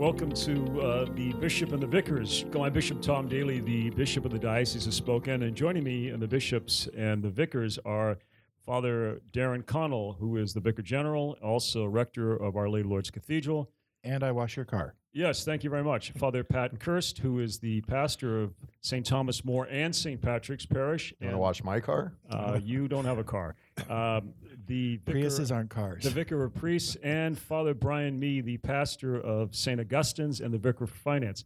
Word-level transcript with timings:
Welcome 0.00 0.32
to 0.32 0.80
uh, 0.80 1.04
the 1.14 1.34
Bishop 1.34 1.74
and 1.74 1.82
the 1.82 1.86
Vicars. 1.86 2.46
My 2.54 2.70
Bishop 2.70 3.02
Tom 3.02 3.28
Daly, 3.28 3.60
the 3.60 3.90
Bishop 3.90 4.24
of 4.24 4.30
the 4.30 4.38
Diocese 4.38 4.86
of 4.86 4.94
Spokane, 4.94 5.42
and 5.42 5.54
joining 5.54 5.84
me 5.84 6.08
and 6.08 6.22
the 6.22 6.26
bishops 6.26 6.88
and 6.96 7.22
the 7.22 7.28
vicars 7.28 7.78
are 7.84 8.16
Father 8.64 9.20
Darren 9.30 9.64
Connell, 9.66 10.14
who 10.14 10.38
is 10.38 10.54
the 10.54 10.60
Vicar 10.60 10.80
General, 10.80 11.36
also 11.42 11.84
rector 11.84 12.34
of 12.34 12.56
Our 12.56 12.70
Lady 12.70 12.88
Lourdes 12.88 13.10
Cathedral. 13.10 13.70
And 14.02 14.24
I 14.24 14.32
wash 14.32 14.56
your 14.56 14.64
car. 14.64 14.94
Yes, 15.12 15.44
thank 15.44 15.64
you 15.64 15.68
very 15.68 15.84
much. 15.84 16.12
Father 16.16 16.44
Pat 16.44 16.78
Kirst, 16.78 17.18
who 17.18 17.38
is 17.38 17.58
the 17.58 17.82
pastor 17.82 18.40
of 18.40 18.54
St. 18.80 19.04
Thomas 19.04 19.44
More 19.44 19.66
and 19.70 19.94
St. 19.94 20.18
Patrick's 20.18 20.64
Parish. 20.64 21.12
You 21.20 21.26
want 21.26 21.34
to 21.34 21.38
wash 21.38 21.62
my 21.62 21.78
car? 21.78 22.14
Uh, 22.30 22.58
you 22.62 22.88
don't 22.88 23.04
have 23.04 23.18
a 23.18 23.24
car. 23.24 23.54
Um, 23.88 24.34
the 24.70 24.98
vicar, 24.98 25.18
Priuses 25.18 25.52
aren't 25.52 25.68
cars. 25.68 26.04
the 26.04 26.10
vicar 26.10 26.44
of 26.44 26.54
priests, 26.54 26.96
and 27.02 27.36
Father 27.36 27.74
Brian 27.74 28.18
Mee, 28.20 28.40
the 28.40 28.56
pastor 28.58 29.20
of 29.20 29.54
St. 29.54 29.80
Augustine's 29.80 30.40
and 30.40 30.54
the 30.54 30.58
vicar 30.58 30.86
for 30.86 30.94
finance. 30.94 31.44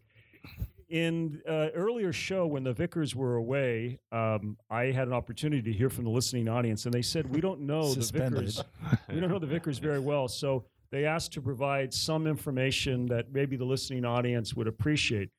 In 0.90 1.40
uh, 1.48 1.68
earlier 1.74 2.12
show, 2.12 2.46
when 2.46 2.62
the 2.62 2.74
vicars 2.74 3.16
were 3.16 3.36
away, 3.36 3.98
um, 4.12 4.58
I 4.68 4.84
had 4.92 5.08
an 5.08 5.14
opportunity 5.14 5.62
to 5.62 5.72
hear 5.72 5.88
from 5.88 6.04
the 6.04 6.10
listening 6.10 6.48
audience, 6.48 6.84
and 6.84 6.92
they 6.92 7.00
said 7.02 7.34
we 7.34 7.40
don't 7.40 7.60
know 7.60 7.94
the 7.94 8.02
vicars. 8.18 8.62
we 9.08 9.20
don't 9.20 9.30
know 9.30 9.38
the 9.38 9.46
vicars 9.46 9.78
very 9.78 10.00
well, 10.00 10.28
so 10.28 10.66
they 10.90 11.06
asked 11.06 11.32
to 11.32 11.40
provide 11.40 11.94
some 11.94 12.26
information 12.26 13.06
that 13.06 13.32
maybe 13.32 13.56
the 13.56 13.64
listening 13.64 14.04
audience 14.04 14.52
would 14.54 14.68
appreciate. 14.68 15.30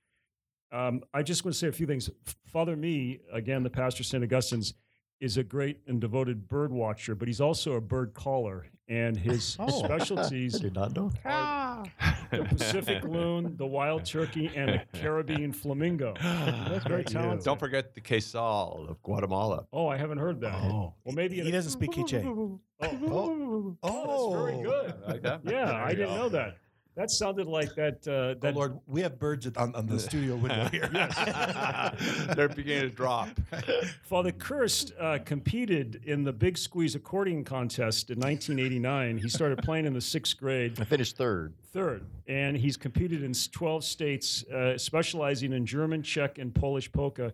Um, 0.72 1.04
I 1.14 1.22
just 1.22 1.46
want 1.46 1.54
to 1.54 1.60
say 1.60 1.68
a 1.68 1.72
few 1.72 1.86
things. 1.86 2.10
Father 2.52 2.76
Mee, 2.76 3.20
again, 3.32 3.62
the 3.62 3.70
pastor 3.70 4.02
of 4.02 4.08
St. 4.08 4.24
Augustine's, 4.24 4.74
is 5.20 5.38
a 5.38 5.44
great 5.44 5.80
and 5.88 6.00
devoted 6.02 6.48
bird 6.48 6.72
watcher, 6.72 7.16
but 7.16 7.28
he's 7.28 7.42
also 7.42 7.74
a 7.74 7.82
bird 7.82 8.14
caller, 8.14 8.68
and 8.88 9.18
his 9.18 9.56
Oh. 9.60 9.84
specialties 9.84 10.60
Did 10.60 10.76
not 10.76 10.96
know. 10.96 11.12
are 11.24 11.32
ah. 11.32 11.84
the 12.32 12.44
Pacific 12.44 13.04
loon, 13.04 13.56
the 13.58 13.66
wild 13.66 14.06
turkey, 14.06 14.52
and 14.56 14.70
the 14.70 15.00
Caribbean 15.00 15.52
flamingo. 15.54 16.14
That's 16.22 16.86
very 16.86 17.04
talented. 17.04 17.46
Don't 17.46 17.60
forget 17.60 17.94
the 17.94 18.02
quetzal 18.02 18.86
of 18.90 19.02
Guatemala. 19.04 19.66
Oh, 19.74 19.88
I 19.88 19.98
haven't 19.98 20.18
heard 20.20 20.42
that. 20.42 20.54
Oh. 20.56 20.94
Well, 21.04 21.16
maybe 21.16 21.40
He 21.42 21.52
doesn't 21.52 21.72
speak 21.72 21.92
Quiche. 21.92 22.14
Oh, 22.16 22.60
oh, 22.82 23.78
Oh. 23.82 24.34
that's 24.34 24.44
very 24.44 24.56
oh. 24.56 24.64
good. 24.64 24.94
Like 25.08 25.22
that? 25.24 25.42
Yeah, 25.46 25.74
I 25.74 25.92
didn't 25.92 26.16
know 26.16 26.30
that. 26.30 26.58
That 26.96 27.12
sounded 27.12 27.48
like 27.48 27.76
that. 27.76 28.08
Uh, 28.08 28.36
Oh 28.48 28.52
Lord, 28.52 28.80
we 28.88 29.02
have 29.02 29.20
birds 29.20 29.46
on, 29.58 29.76
on 29.76 29.86
the 29.86 30.00
studio 30.00 30.36
window 30.38 30.70
here. 30.70 30.88
They're 32.36 32.48
beginning 32.48 32.90
to 32.90 32.96
drop. 32.96 33.30
Father 34.04 34.32
Kirst 34.32 34.94
uh, 35.00 35.20
competed 35.26 36.02
in 36.06 36.24
the 36.24 36.32
Big 36.32 36.58
Squeeze 36.58 36.96
accordion 36.96 37.44
contest 37.44 38.12
in 38.12 38.20
1989. 38.20 39.18
He 39.18 39.28
started 39.28 39.58
playing 39.60 39.86
in 39.86 39.94
the 39.94 40.00
sixth 40.02 40.38
grade, 40.38 40.80
I 40.80 40.86
finished 40.86 41.18
third. 41.18 41.54
third, 41.74 42.06
and 42.28 42.56
he's 42.56 42.78
competed 42.78 43.24
in 43.24 43.34
12 43.34 43.84
states, 43.84 44.46
uh, 44.50 44.78
specializing 44.78 45.52
in 45.52 45.66
German, 45.66 46.02
Czech, 46.02 46.38
and 46.38 46.56
Polish 46.56 46.90
polka, 46.92 47.34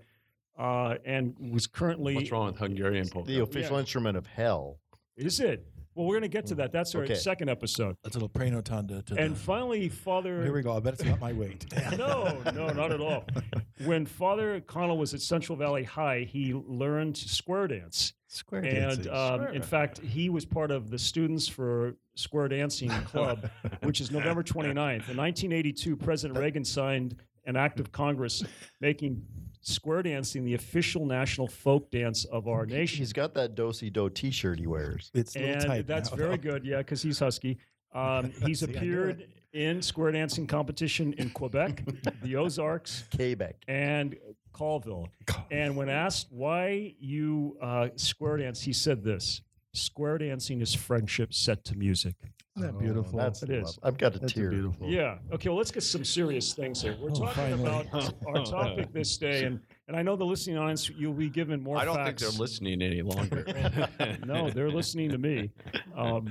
uh, 0.57 0.95
and 1.05 1.35
was 1.51 1.67
currently. 1.67 2.15
What's 2.15 2.31
wrong 2.31 2.47
with 2.47 2.57
Hungarian 2.57 3.07
polka? 3.09 3.27
The 3.31 3.41
official 3.43 3.73
Yeah. 3.75 3.81
instrument 3.81 4.17
of 4.17 4.25
hell. 4.25 4.79
Is 5.17 5.39
it? 5.39 5.67
Well, 5.95 6.05
we're 6.07 6.13
going 6.15 6.21
to 6.23 6.27
get 6.29 6.45
to 6.47 6.55
that. 6.55 6.71
That's 6.71 6.95
our 6.95 7.03
Okay. 7.03 7.15
second 7.15 7.49
episode. 7.49 7.95
That's 8.03 8.15
a 8.15 8.19
little 8.19 8.29
prenoton 8.29 8.87
to, 8.87 9.01
to 9.13 9.21
And 9.21 9.35
the- 9.35 9.39
finally, 9.39 9.89
Father. 9.89 10.41
Here 10.43 10.53
we 10.53 10.61
go. 10.61 10.75
I 10.75 10.79
bet 10.79 10.93
it's 10.93 11.03
not 11.03 11.19
my 11.19 11.33
weight. 11.33 11.65
no, 11.97 12.41
no, 12.53 12.69
not 12.69 12.91
at 12.91 13.01
all. 13.01 13.25
When 13.85 14.05
Father 14.05 14.61
Connell 14.61 14.97
was 14.97 15.13
at 15.13 15.21
Central 15.21 15.57
Valley 15.57 15.83
High, 15.83 16.21
he 16.21 16.53
learned 16.53 17.17
square 17.17 17.67
dance. 17.67 18.13
Square 18.27 18.63
And 18.63 19.03
dancing. 19.03 19.11
um, 19.13 19.47
in 19.47 19.61
fact, 19.61 19.99
he 19.99 20.29
was 20.29 20.45
part 20.45 20.71
of 20.71 20.89
the 20.89 20.97
Students 20.97 21.49
for 21.49 21.95
Square 22.15 22.49
Dancing 22.49 22.89
Club, 23.05 23.49
which 23.83 23.99
is 23.99 24.09
November 24.11 24.43
29th. 24.43 25.09
In 25.09 25.17
1982, 25.17 25.97
President 25.97 26.39
Reagan 26.39 26.63
signed 26.63 27.17
an 27.45 27.57
act 27.57 27.81
of 27.81 27.91
Congress 27.91 28.43
making 28.79 29.21
square 29.61 30.03
dancing 30.03 30.43
the 30.43 30.53
official 30.55 31.05
national 31.05 31.47
folk 31.47 31.89
dance 31.91 32.25
of 32.25 32.47
our 32.47 32.65
nation. 32.65 32.99
He's 32.99 33.13
got 33.13 33.33
that 33.35 33.55
do-si 33.55 33.89
do 33.89 34.09
T-shirt 34.09 34.59
he 34.59 34.67
wears. 34.67 35.11
it's 35.13 35.35
a 35.35 35.39
little 35.39 35.53
And 35.55 35.65
tight 35.65 35.87
that's 35.87 36.09
now, 36.11 36.17
very 36.17 36.37
though. 36.37 36.37
good, 36.51 36.65
yeah, 36.65 36.77
because 36.79 37.01
he's 37.01 37.19
husky. 37.19 37.57
Um, 37.93 38.31
he's 38.45 38.61
See, 38.61 38.73
appeared 38.73 39.27
in 39.51 39.81
square 39.81 40.13
dancing 40.13 40.47
competition 40.47 41.11
in 41.17 41.29
Quebec, 41.29 41.83
the 42.23 42.37
Ozarks, 42.37 43.03
Quebec. 43.13 43.57
and 43.67 44.15
Colville. 44.53 45.09
And 45.51 45.75
when 45.75 45.89
asked 45.89 46.27
why 46.31 46.95
you 47.01 47.57
uh, 47.61 47.89
square 47.97 48.37
dance, 48.37 48.61
he 48.61 48.71
said 48.71 49.03
this 49.03 49.41
Square 49.73 50.19
dancing 50.19 50.61
is 50.61 50.73
friendship 50.73 51.33
set 51.33 51.65
to 51.65 51.75
music. 51.75 52.15
Isn't 52.57 52.73
that 52.73 52.79
beautiful? 52.79 53.17
That's 53.17 53.43
It 53.43 53.49
love. 53.49 53.63
is. 53.63 53.79
I've 53.81 53.97
got 53.97 54.15
a 54.15 54.19
That's 54.19 54.33
tear. 54.33 54.49
beautiful. 54.49 54.87
Yeah. 54.89 55.19
Okay, 55.31 55.47
well, 55.49 55.57
let's 55.57 55.71
get 55.71 55.83
some 55.83 56.03
serious 56.03 56.53
things 56.53 56.81
here. 56.81 56.97
We're 56.99 57.11
Oh, 57.11 57.13
talking 57.13 57.33
finally. 57.57 57.87
about 57.87 58.13
our 58.27 58.43
topic 58.45 58.91
this 58.91 59.17
day, 59.17 59.45
and, 59.45 59.59
and 59.87 59.95
I 59.95 60.01
know 60.01 60.17
the 60.17 60.25
listening 60.25 60.57
audience, 60.57 60.89
you'll 60.89 61.13
be 61.13 61.29
given 61.29 61.63
more 61.63 61.77
I 61.77 61.85
don't 61.85 61.95
think 61.95 62.07
facts. 62.19 62.21
they're 62.23 62.39
listening 62.39 62.81
any 62.81 63.01
longer. 63.01 63.45
no, 64.25 64.49
they're 64.49 64.69
listening 64.69 65.09
to 65.11 65.17
me. 65.17 65.49
Um, 65.95 66.29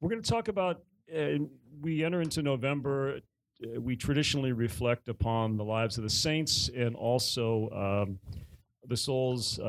we're 0.00 0.10
going 0.10 0.22
to 0.22 0.28
talk 0.28 0.48
about. 0.48 0.82
Uh, 1.14 1.38
we 1.80 2.04
enter 2.04 2.20
into 2.20 2.42
November. 2.42 3.20
Uh, 3.64 3.80
we 3.80 3.94
traditionally 3.94 4.50
reflect 4.52 5.08
upon 5.08 5.56
the 5.56 5.64
lives 5.64 5.96
of 5.98 6.02
the 6.02 6.10
saints 6.10 6.68
and 6.74 6.96
also 6.96 7.70
um, 7.70 8.18
the 8.88 8.96
souls 8.96 9.60
uh, 9.60 9.62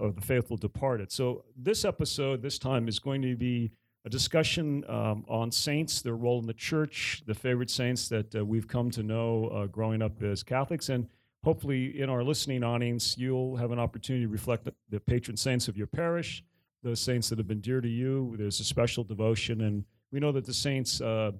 of 0.00 0.16
the 0.16 0.20
faithful 0.22 0.56
departed. 0.56 1.12
So 1.12 1.44
this 1.56 1.84
episode, 1.84 2.42
this 2.42 2.58
time, 2.58 2.88
is 2.88 2.98
going 2.98 3.22
to 3.22 3.36
be 3.36 3.70
a 4.04 4.08
discussion 4.08 4.84
um, 4.88 5.24
on 5.28 5.50
saints, 5.50 6.00
their 6.00 6.16
role 6.16 6.38
in 6.38 6.46
the 6.46 6.54
church, 6.54 7.22
the 7.26 7.34
favorite 7.34 7.70
saints 7.70 8.08
that 8.08 8.34
uh, 8.34 8.44
we've 8.44 8.66
come 8.66 8.90
to 8.90 9.02
know 9.02 9.46
uh, 9.46 9.66
growing 9.66 10.00
up 10.00 10.22
as 10.22 10.42
Catholics, 10.42 10.88
and 10.88 11.06
hopefully 11.44 12.00
in 12.00 12.08
our 12.08 12.22
listening 12.22 12.64
audience, 12.64 13.18
you'll 13.18 13.56
have 13.56 13.70
an 13.72 13.78
opportunity 13.78 14.24
to 14.24 14.30
reflect 14.30 14.68
the, 14.90 15.00
patron 15.00 15.36
saints 15.36 15.68
of 15.68 15.76
your 15.76 15.86
parish, 15.86 16.42
those 16.82 17.00
saints 17.00 17.28
that 17.28 17.38
have 17.38 17.48
been 17.48 17.60
dear 17.60 17.80
to 17.80 17.88
you. 17.88 18.34
There's 18.38 18.60
a 18.60 18.64
special 18.64 19.04
devotion, 19.04 19.60
and 19.60 19.84
we 20.10 20.20
know 20.20 20.32
that 20.32 20.46
the 20.46 20.54
saints 20.54 21.00
uh, 21.00 21.32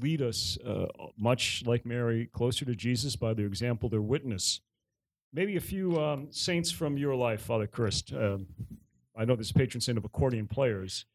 lead 0.00 0.22
us, 0.22 0.58
uh, 0.64 0.86
much 1.18 1.64
like 1.66 1.84
Mary, 1.84 2.26
closer 2.32 2.64
to 2.64 2.74
Jesus 2.74 3.16
by 3.16 3.34
their 3.34 3.46
example, 3.46 3.88
their 3.88 4.02
witness. 4.02 4.60
Maybe 5.32 5.56
a 5.56 5.60
few 5.60 5.98
um, 6.00 6.28
saints 6.30 6.70
from 6.70 6.96
your 6.96 7.14
life, 7.16 7.42
Father 7.42 7.66
Kirst. 7.66 8.14
Um 8.14 8.46
I 9.16 9.24
know 9.24 9.32
a 9.32 9.54
patron 9.54 9.80
saint 9.80 9.96
of 9.96 10.04
accordion 10.04 10.46
players. 10.46 11.06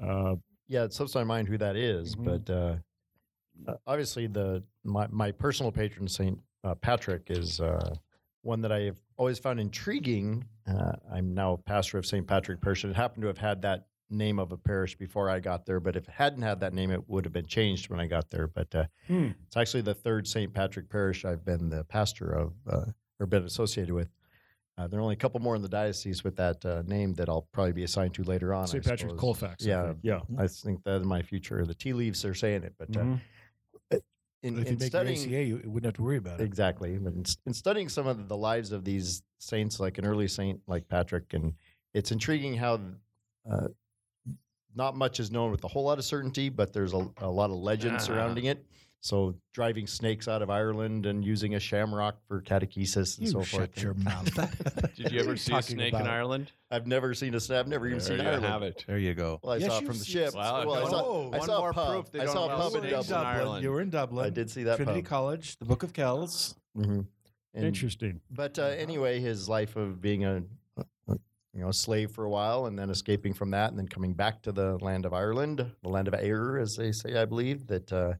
Uh, 0.00 0.36
Yeah, 0.68 0.82
it 0.82 0.92
slips 0.92 1.14
my 1.14 1.22
mind 1.22 1.46
who 1.46 1.56
that 1.58 1.76
is, 1.76 2.16
Mhm. 2.16 2.24
but 2.24 2.50
uh, 2.52 2.76
uh, 3.68 3.76
obviously 3.86 4.26
the 4.26 4.64
my 4.82 5.06
my 5.08 5.30
personal 5.30 5.70
patron 5.70 6.08
saint 6.08 6.40
uh, 6.64 6.74
Patrick 6.74 7.30
is 7.30 7.60
uh, 7.60 7.94
one 8.42 8.60
that 8.62 8.72
I 8.72 8.80
have 8.80 8.96
always 9.16 9.38
found 9.38 9.60
intriguing. 9.60 10.44
Uh, 10.66 10.96
I'm 11.12 11.32
now 11.34 11.52
a 11.52 11.58
pastor 11.58 11.98
of 11.98 12.04
St. 12.06 12.26
Patrick 12.26 12.60
Parish. 12.60 12.84
It 12.84 12.96
happened 12.96 13.22
to 13.22 13.28
have 13.28 13.38
had 13.38 13.62
that 13.62 13.86
name 14.10 14.40
of 14.40 14.50
a 14.50 14.56
parish 14.56 14.96
before 14.96 15.30
I 15.30 15.38
got 15.38 15.66
there, 15.66 15.78
but 15.78 15.94
if 15.94 16.08
it 16.08 16.14
hadn't 16.14 16.42
had 16.42 16.58
that 16.60 16.74
name, 16.74 16.90
it 16.90 17.08
would 17.08 17.24
have 17.24 17.32
been 17.32 17.46
changed 17.46 17.88
when 17.88 18.00
I 18.00 18.06
got 18.08 18.30
there. 18.30 18.48
But 18.48 18.74
uh, 18.74 18.86
Hmm. 19.06 19.30
it's 19.46 19.56
actually 19.56 19.82
the 19.82 19.94
third 19.94 20.26
St. 20.26 20.52
Patrick 20.52 20.88
Parish 20.88 21.24
I've 21.24 21.44
been 21.44 21.68
the 21.68 21.84
pastor 21.84 22.32
of 22.32 22.54
uh, 22.66 22.86
or 23.20 23.26
been 23.26 23.44
associated 23.44 23.94
with. 23.94 24.10
Uh, 24.78 24.86
there 24.86 24.98
are 25.00 25.02
only 25.02 25.14
a 25.14 25.18
couple 25.18 25.40
more 25.40 25.56
in 25.56 25.62
the 25.62 25.68
diocese 25.68 26.22
with 26.22 26.36
that 26.36 26.62
uh, 26.66 26.82
name 26.86 27.14
that 27.14 27.28
I'll 27.30 27.48
probably 27.52 27.72
be 27.72 27.84
assigned 27.84 28.12
to 28.14 28.22
later 28.24 28.52
on. 28.52 28.66
St. 28.66 28.86
I 28.86 28.90
Patrick 28.90 29.10
suppose. 29.10 29.20
Colfax. 29.20 29.64
Yeah. 29.64 29.86
think. 29.86 29.98
Yeah. 30.02 30.20
I 30.38 30.46
think 30.46 30.84
that 30.84 30.96
in 30.96 31.08
my 31.08 31.22
future, 31.22 31.64
the 31.64 31.74
tea 31.74 31.94
leaves 31.94 32.24
are 32.26 32.34
saying 32.34 32.62
it, 32.62 32.74
but 32.78 32.94
uh, 32.94 33.00
Mhm. 33.00 33.20
in, 34.42 34.58
if 34.58 34.66
you 34.66 34.72
in 34.74 34.78
make 34.78 34.82
studying 34.88 35.30
your 35.30 35.40
ACA, 35.40 35.44
you 35.48 35.56
wouldn't 35.70 35.86
have 35.86 35.94
to 35.94 36.02
worry 36.02 36.18
about 36.18 36.40
it. 36.40 36.44
exactly, 36.44 36.98
but 36.98 37.14
in, 37.14 37.24
in 37.46 37.54
studying 37.54 37.88
some 37.88 38.06
of 38.06 38.28
the 38.28 38.36
lives 38.36 38.70
of 38.70 38.84
these 38.84 39.22
saints, 39.38 39.80
like 39.80 39.96
an 39.96 40.04
early 40.04 40.28
saint 40.28 40.60
like 40.66 40.86
Patrick, 40.88 41.32
and 41.32 41.54
it's 41.94 42.12
intriguing 42.12 42.54
how 42.54 42.78
uh, 43.50 43.68
not 44.74 44.94
much 44.94 45.20
is 45.20 45.30
known 45.30 45.50
with 45.50 45.64
a 45.64 45.68
whole 45.68 45.84
lot 45.84 45.98
of 45.98 46.04
certainty, 46.04 46.50
but 46.50 46.74
there's 46.74 46.92
a, 46.92 47.08
a 47.18 47.30
lot 47.30 47.48
of 47.50 47.56
legend 47.56 47.96
Ah. 47.96 47.98
surrounding 48.00 48.44
it. 48.44 48.62
So 49.00 49.36
driving 49.52 49.86
snakes 49.86 50.26
out 50.26 50.42
of 50.42 50.50
Ireland 50.50 51.06
and 51.06 51.24
using 51.24 51.54
a 51.54 51.60
shamrock 51.60 52.16
for 52.26 52.42
catechesis 52.42 53.18
and 53.18 53.26
You 53.26 53.32
so 53.32 53.42
shut 53.42 53.58
forth. 53.74 53.82
your 53.82 53.94
mouth. 54.04 54.94
Did 54.96 55.12
you 55.12 55.20
ever 55.20 55.36
see 55.36 55.52
a 55.52 55.56
talking 55.56 55.76
snake 55.76 55.94
in? 55.94 56.06
Ireland? 56.06 56.50
I've 56.72 56.86
never 56.88 57.14
seen 57.14 57.34
a 57.34 57.40
snake. 57.40 57.58
I've 57.60 57.68
never 57.68 57.86
even 57.86 57.98
There 57.98 58.06
seen 58.08 58.18
you 58.18 58.24
Ireland. 58.24 58.44
have 58.46 58.62
it. 58.62 58.84
There 58.86 58.98
you 58.98 59.14
go. 59.14 59.38
Well, 59.42 59.52
I 59.52 59.56
Yes, 59.58 59.70
saw 59.70 59.78
it 59.78 59.86
from 59.86 59.98
the 59.98 60.04
ship. 60.04 60.34
Well, 60.34 60.66
well, 60.66 60.74
I 60.76 60.82
no. 60.82 60.88
saw, 60.90 61.24
I 61.32 61.38
One 61.38 61.46
saw 61.46 61.58
more 61.60 61.70
a 61.70 61.74
pub. 61.74 62.10
proof 62.12 62.20
I 62.22 62.26
saw 62.26 62.46
a 62.46 62.56
pub 62.56 62.72
in 62.74 62.84
in 62.84 62.90
Dublin. 62.90 63.08
Dublin. 63.10 63.26
Ireland. 63.26 63.62
you 63.62 63.70
were 63.70 63.80
in 63.80 63.90
Dublin. 63.90 64.26
I 64.26 64.30
did 64.30 64.50
see 64.50 64.64
that 64.64 64.76
Trinity 64.76 65.02
pub. 65.02 65.08
College, 65.08 65.56
the 65.58 65.66
Book 65.66 65.82
of 65.84 65.92
Kells. 65.92 66.56
hmm 66.74 67.00
And, 67.54 67.64
Interesting. 67.64 68.20
But 68.30 68.58
uh, 68.58 68.62
anyway, 68.64 69.20
his 69.20 69.48
life 69.48 69.76
of 69.76 70.00
being 70.00 70.24
a, 70.24 70.42
a 70.76 70.84
you 71.54 71.60
know 71.62 71.68
a 71.68 71.72
slave 71.72 72.10
for 72.10 72.24
a 72.24 72.30
while 72.30 72.66
and 72.66 72.76
then 72.76 72.90
escaping 72.90 73.34
from 73.34 73.52
that 73.52 73.70
and 73.70 73.78
then 73.78 73.86
coming 73.88 74.14
back 74.14 74.42
to 74.42 74.52
the 74.52 74.76
land 74.78 75.06
of 75.06 75.14
Ireland, 75.14 75.64
the 75.82 75.88
land 75.88 76.08
of 76.08 76.14
Eire, 76.14 76.58
as 76.58 76.74
they 76.76 76.90
say, 76.92 77.16
I 77.16 77.24
believe 77.24 77.68
that 77.68 77.92
uh, 77.92 78.14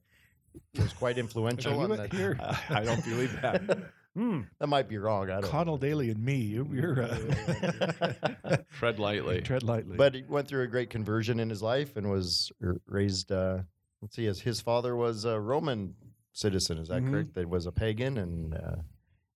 was 0.79 0.93
quite 0.93 1.19
influential. 1.19 1.79
on 1.81 1.91
went 1.91 2.03
that. 2.11 2.13
here. 2.13 2.39
I 2.71 2.83
don't 2.85 3.05
believe 3.05 3.33
that. 3.43 3.63
Hmm. 4.17 4.41
that 4.61 4.69
might 4.69 4.89
be 4.89 4.97
wrong. 4.97 5.29
I 5.29 5.43
don't. 5.43 5.51
Connell 5.51 5.77
Daly 5.77 6.09
and 6.09 6.25
me. 6.25 6.37
You, 6.37 6.67
you're 6.73 7.03
uh, 7.03 8.57
Tread 8.79 8.99
lightly. 8.99 9.43
tread 9.43 9.63
lightly. 9.63 9.99
But 9.99 10.15
he 10.15 10.23
went 10.27 10.49
through 10.49 10.63
a 10.63 10.67
great 10.69 10.89
conversion 10.89 11.39
in 11.39 11.51
his 11.51 11.63
life 11.63 11.99
and 11.99 12.11
was 12.11 12.51
raised. 12.87 13.31
Uh, 13.31 13.59
let's 14.01 14.17
see, 14.17 14.27
as 14.27 14.41
his 14.41 14.63
father 14.63 14.97
was 14.97 15.27
a 15.27 15.39
Roman 15.39 15.95
citizen. 16.33 16.79
Is 16.79 16.89
that 16.89 17.03
Mhm. 17.03 17.11
correct? 17.11 17.35
That 17.35 17.47
was 17.51 17.67
a 17.67 17.73
pagan, 17.73 18.17
and 18.17 18.55
uh, 18.55 18.77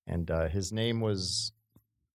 and 0.06 0.31
uh, 0.31 0.49
his 0.49 0.72
name 0.72 1.02
was 1.02 1.52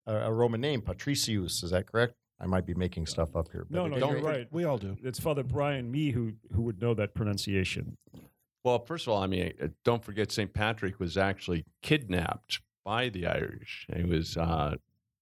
a, 0.08 0.16
a 0.16 0.34
Roman 0.34 0.60
name, 0.60 0.82
Patricius. 0.82 1.62
Is 1.62 1.70
that 1.70 1.86
correct? 1.92 2.16
I 2.40 2.48
might 2.48 2.66
be 2.66 2.74
making 2.74 3.06
stuff 3.06 3.36
up 3.36 3.52
here. 3.52 3.68
No, 3.70 3.86
at 3.86 3.92
no, 3.92 4.00
don't 4.00 4.12
you're 4.14 4.22
right. 4.22 4.48
We 4.52 4.64
all 4.64 4.80
do. 4.80 4.98
It's 5.04 5.20
Father 5.20 5.44
Brian 5.44 5.92
Mee 5.92 6.10
who 6.10 6.34
who 6.52 6.64
would 6.64 6.82
know 6.82 6.96
that 6.96 7.14
pronunciation. 7.14 7.96
Well, 8.66 8.80
first 8.80 9.06
of 9.06 9.14
all, 9.14 9.22
I 9.22 9.28
mean, 9.28 9.54
uh, 9.62 9.68
don't 9.84 10.04
forget 10.04 10.32
St. 10.32 10.52
Patrick 10.52 11.00
was 11.00 11.18
actually 11.18 11.66
kidnapped 11.84 12.62
by 12.84 13.10
the 13.10 13.28
Irish. 13.28 13.86
He 13.96 14.04
was 14.04 14.38
uh, 14.38 14.78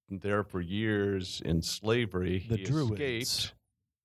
there 0.10 0.46
for 0.46 0.62
years 0.62 1.42
in 1.44 1.62
slavery. 1.62 2.46
The 2.50 2.56
he 2.56 2.64
Druids. 2.64 2.94
escaped. 2.94 3.54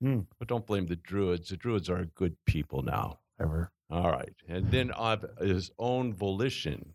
Hmm. 0.02 0.20
But 0.40 0.49
don't 0.49 0.67
blame 0.67 0.88
the 0.88 0.96
Druids. 0.96 1.50
The 1.50 1.56
Druids 1.56 1.88
are 1.88 2.05
good 2.17 2.37
people 2.46 2.82
now. 2.82 3.20
Ever. 3.40 3.70
All 3.88 4.11
right. 4.11 4.35
And 4.49 4.73
then 4.73 4.90
of 4.90 5.25
his 5.38 5.70
own 5.79 6.12
volition, 6.12 6.94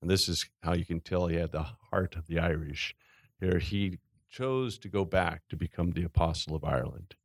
and 0.00 0.08
this 0.08 0.28
is 0.28 0.46
how 0.62 0.74
you 0.74 0.84
can 0.84 1.00
tell 1.00 1.26
he 1.26 1.36
had 1.36 1.50
the 1.50 1.66
heart 1.90 2.14
of 2.14 2.28
the 2.28 2.38
Irish. 2.38 2.94
Here, 3.40 3.58
he 3.58 3.98
chose 4.30 4.78
to 4.78 4.88
go 4.88 5.04
back 5.04 5.42
to 5.48 5.56
become 5.56 5.90
the 5.90 6.04
Apostle 6.04 6.54
of 6.54 6.62
Ireland. 6.62 7.16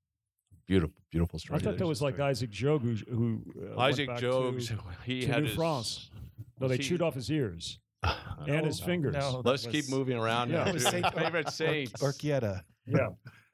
Beautiful, 0.70 0.96
beautiful 1.10 1.40
story. 1.40 1.60
I 1.60 1.64
thought 1.64 1.80
that 1.80 1.88
was 1.88 2.00
like. 2.00 2.20
Isaac 2.20 2.52
Jogues 2.52 3.04
who, 3.10 3.16
who 3.16 3.74
uh, 3.76 3.80
Isaac 3.80 4.08
back 4.08 4.20
Jogues. 4.22 4.68
To, 4.68 4.78
he 5.04 5.22
to 5.22 5.28
had 5.28 5.40
New 5.42 5.48
his, 5.48 5.56
France. 5.56 6.12
no, 6.60 6.68
they 6.68 6.78
See- 6.78 6.84
chewed 6.84 7.02
off 7.02 7.16
his 7.16 7.32
ears 7.32 7.80
Uh, 8.04 8.16
and 8.48 8.68
his 8.68 8.80
fingers. 8.80 9.14
no, 9.16 9.42
Let's 9.44 9.64
that 9.64 9.72
keep 9.72 9.90
moving 9.90 10.16
around. 10.16 10.52
Yeah. 10.52 10.58
now 10.58 10.64
That 10.66 10.74
was 10.76 10.84
to 10.86 10.92
Saint- 10.92 11.14
favorite 11.16 11.50
saints. 11.50 11.94
Orchietta. 12.04 12.62
Yeah. 12.86 13.10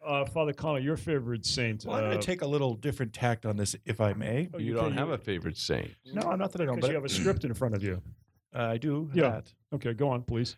Uh, 0.06 0.26
Father 0.26 0.52
Connell, 0.52 0.84
your 0.84 0.98
favorite 0.98 1.46
saint? 1.46 1.86
Well, 1.86 1.96
I'm 1.96 2.04
going 2.04 2.18
uh, 2.18 2.20
to 2.20 2.26
take 2.26 2.42
a 2.42 2.46
little 2.48 2.76
different 2.76 3.14
tact 3.14 3.46
on 3.46 3.56
this, 3.56 3.78
if 3.86 4.02
I 4.02 4.12
may. 4.12 4.50
oh, 4.54 4.58
you 4.60 4.74
can- 4.76 4.84
don't 4.84 4.98
have 4.98 5.10
a 5.10 5.18
favorite 5.18 5.58
saint. 5.58 5.92
No, 6.14 6.30
I'm 6.30 6.38
not 6.38 6.52
that 6.52 6.62
I 6.62 6.66
don't, 6.66 6.76
because 6.76 6.90
but 6.90 6.92
you 6.92 6.96
have 6.98 7.06
a 7.06 7.10
script 7.10 7.46
in 7.46 7.54
front 7.54 7.76
of 7.76 7.82
you. 7.82 8.02
uh, 8.54 8.60
I 8.64 8.78
do. 8.78 9.10
Yeah. 9.14 9.30
That. 9.30 9.54
Okay, 9.74 9.94
go 9.94 10.10
on, 10.10 10.22
please. 10.24 10.58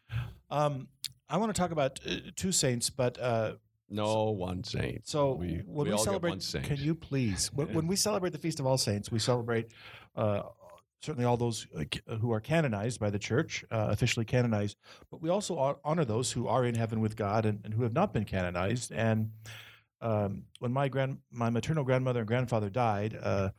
Um, 0.49 0.87
I 1.29 1.37
want 1.37 1.53
to 1.55 1.59
talk 1.61 1.69
about 1.71 1.99
uh, 2.09 2.15
two 2.35 2.51
saints, 2.51 2.89
but 2.89 3.19
uh, 3.21 3.53
No 3.89 4.31
one 4.31 4.63
saint. 4.63 5.07
so 5.07 5.33
We- 5.33 5.61
when 5.65 5.87
we 5.87 5.93
we, 5.93 5.97
celebrate, 5.99 6.45
can 6.63 6.77
you 6.77 6.93
please? 6.95 7.51
When, 7.53 7.73
when 7.73 7.87
we 7.87 7.95
celebrate 8.07 8.31
the 8.31 8.37
Feast 8.37 8.59
of 8.59 8.65
All 8.65 8.77
Saints, 8.77 9.11
we 9.11 9.19
celebrate 9.19 9.71
uh, 10.15 10.43
certainly 11.01 11.25
all 11.25 11.37
those 11.37 11.67
uh, 11.77 12.15
who 12.17 12.31
are 12.31 12.39
canonized 12.41 12.99
by 12.99 13.09
the 13.09 13.19
Church, 13.19 13.63
uh, 13.71 13.87
officially 13.89 14.25
canonized, 14.25 14.77
but 15.09 15.21
we 15.21 15.29
also 15.29 15.79
honor 15.85 16.03
those 16.05 16.31
who 16.31 16.47
are 16.47 16.65
in 16.65 16.75
heaven 16.75 16.99
with 16.99 17.15
God 17.15 17.45
and, 17.45 17.61
and 17.63 17.73
who 17.73 17.83
have 17.83 17.93
not 17.93 18.13
been 18.13 18.25
canonized. 18.25 18.91
And 18.91 19.31
um, 20.01 20.43
when 20.59 20.73
my 20.73 20.87
grand, 20.89 21.19
my 21.31 21.49
maternal 21.49 21.83
grandmother 21.83 22.19
and 22.19 22.27
grandfather 22.27 22.69
died, 22.69 23.17
uh, 23.21 23.49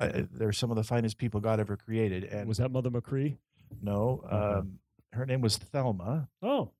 I, 0.00 0.26
they're 0.32 0.52
some 0.52 0.70
of 0.70 0.76
the 0.76 0.84
finest 0.84 1.18
people 1.18 1.40
God 1.40 1.60
ever 1.60 1.76
created. 1.76 2.24
And 2.24 2.48
Was 2.48 2.58
that 2.58 2.70
Mother 2.70 2.90
McCree? 2.90 3.36
no, 3.82 4.24
um, 4.30 4.78
her 5.12 5.24
name 5.26 5.40
was 5.40 5.56
Thelma 5.56 6.28
Oh. 6.42 6.70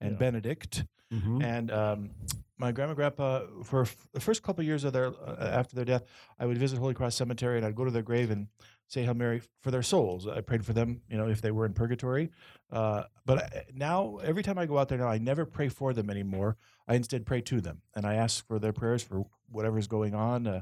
And 0.00 0.12
Yeah. 0.12 0.18
Benedict. 0.18 0.84
Mm-hmm. 1.12 1.42
And 1.42 1.70
um, 1.70 2.10
my 2.58 2.72
grandma 2.72 2.90
and 2.90 2.96
grandpa, 2.96 3.42
for 3.62 3.82
f- 3.82 3.96
the 4.12 4.20
first 4.20 4.42
couple 4.42 4.62
of 4.62 4.66
years 4.66 4.82
of 4.84 4.92
their 4.92 5.06
uh, 5.08 5.36
after 5.52 5.76
their 5.76 5.84
death, 5.84 6.04
I 6.38 6.46
would 6.46 6.58
visit 6.58 6.78
Holy 6.78 6.94
Cross 6.94 7.14
Cemetery 7.16 7.56
and 7.58 7.66
I'd 7.66 7.76
go 7.76 7.84
to 7.84 7.90
their 7.92 8.02
grave 8.02 8.30
and 8.30 8.48
say 8.88 9.02
Hail 9.04 9.14
Mary 9.14 9.40
for 9.62 9.70
their 9.70 9.82
souls. 9.82 10.26
I 10.26 10.40
prayed 10.40 10.64
for 10.64 10.72
them, 10.72 11.00
you 11.08 11.16
know, 11.16 11.28
if 11.28 11.40
they 11.40 11.50
were 11.52 11.64
in 11.66 11.74
purgatory. 11.74 12.30
Uh, 12.72 13.04
but 13.24 13.38
I- 13.38 13.64
now, 13.74 14.16
every 14.22 14.42
time 14.42 14.58
I 14.58 14.66
go 14.66 14.78
out 14.78 14.88
there 14.88 14.98
now, 14.98 15.08
I 15.08 15.18
never 15.18 15.44
pray 15.46 15.68
for 15.68 15.92
them 15.92 16.10
anymore. 16.10 16.56
I 16.88 16.94
instead 16.94 17.24
pray 17.26 17.40
to 17.42 17.60
them, 17.60 17.82
and 17.94 18.04
I 18.06 18.14
ask 18.14 18.46
for 18.46 18.58
their 18.60 18.72
prayers 18.72 19.02
for 19.02 19.24
whatever's 19.50 19.86
going 19.88 20.14
on 20.14 20.46
uh, 20.46 20.60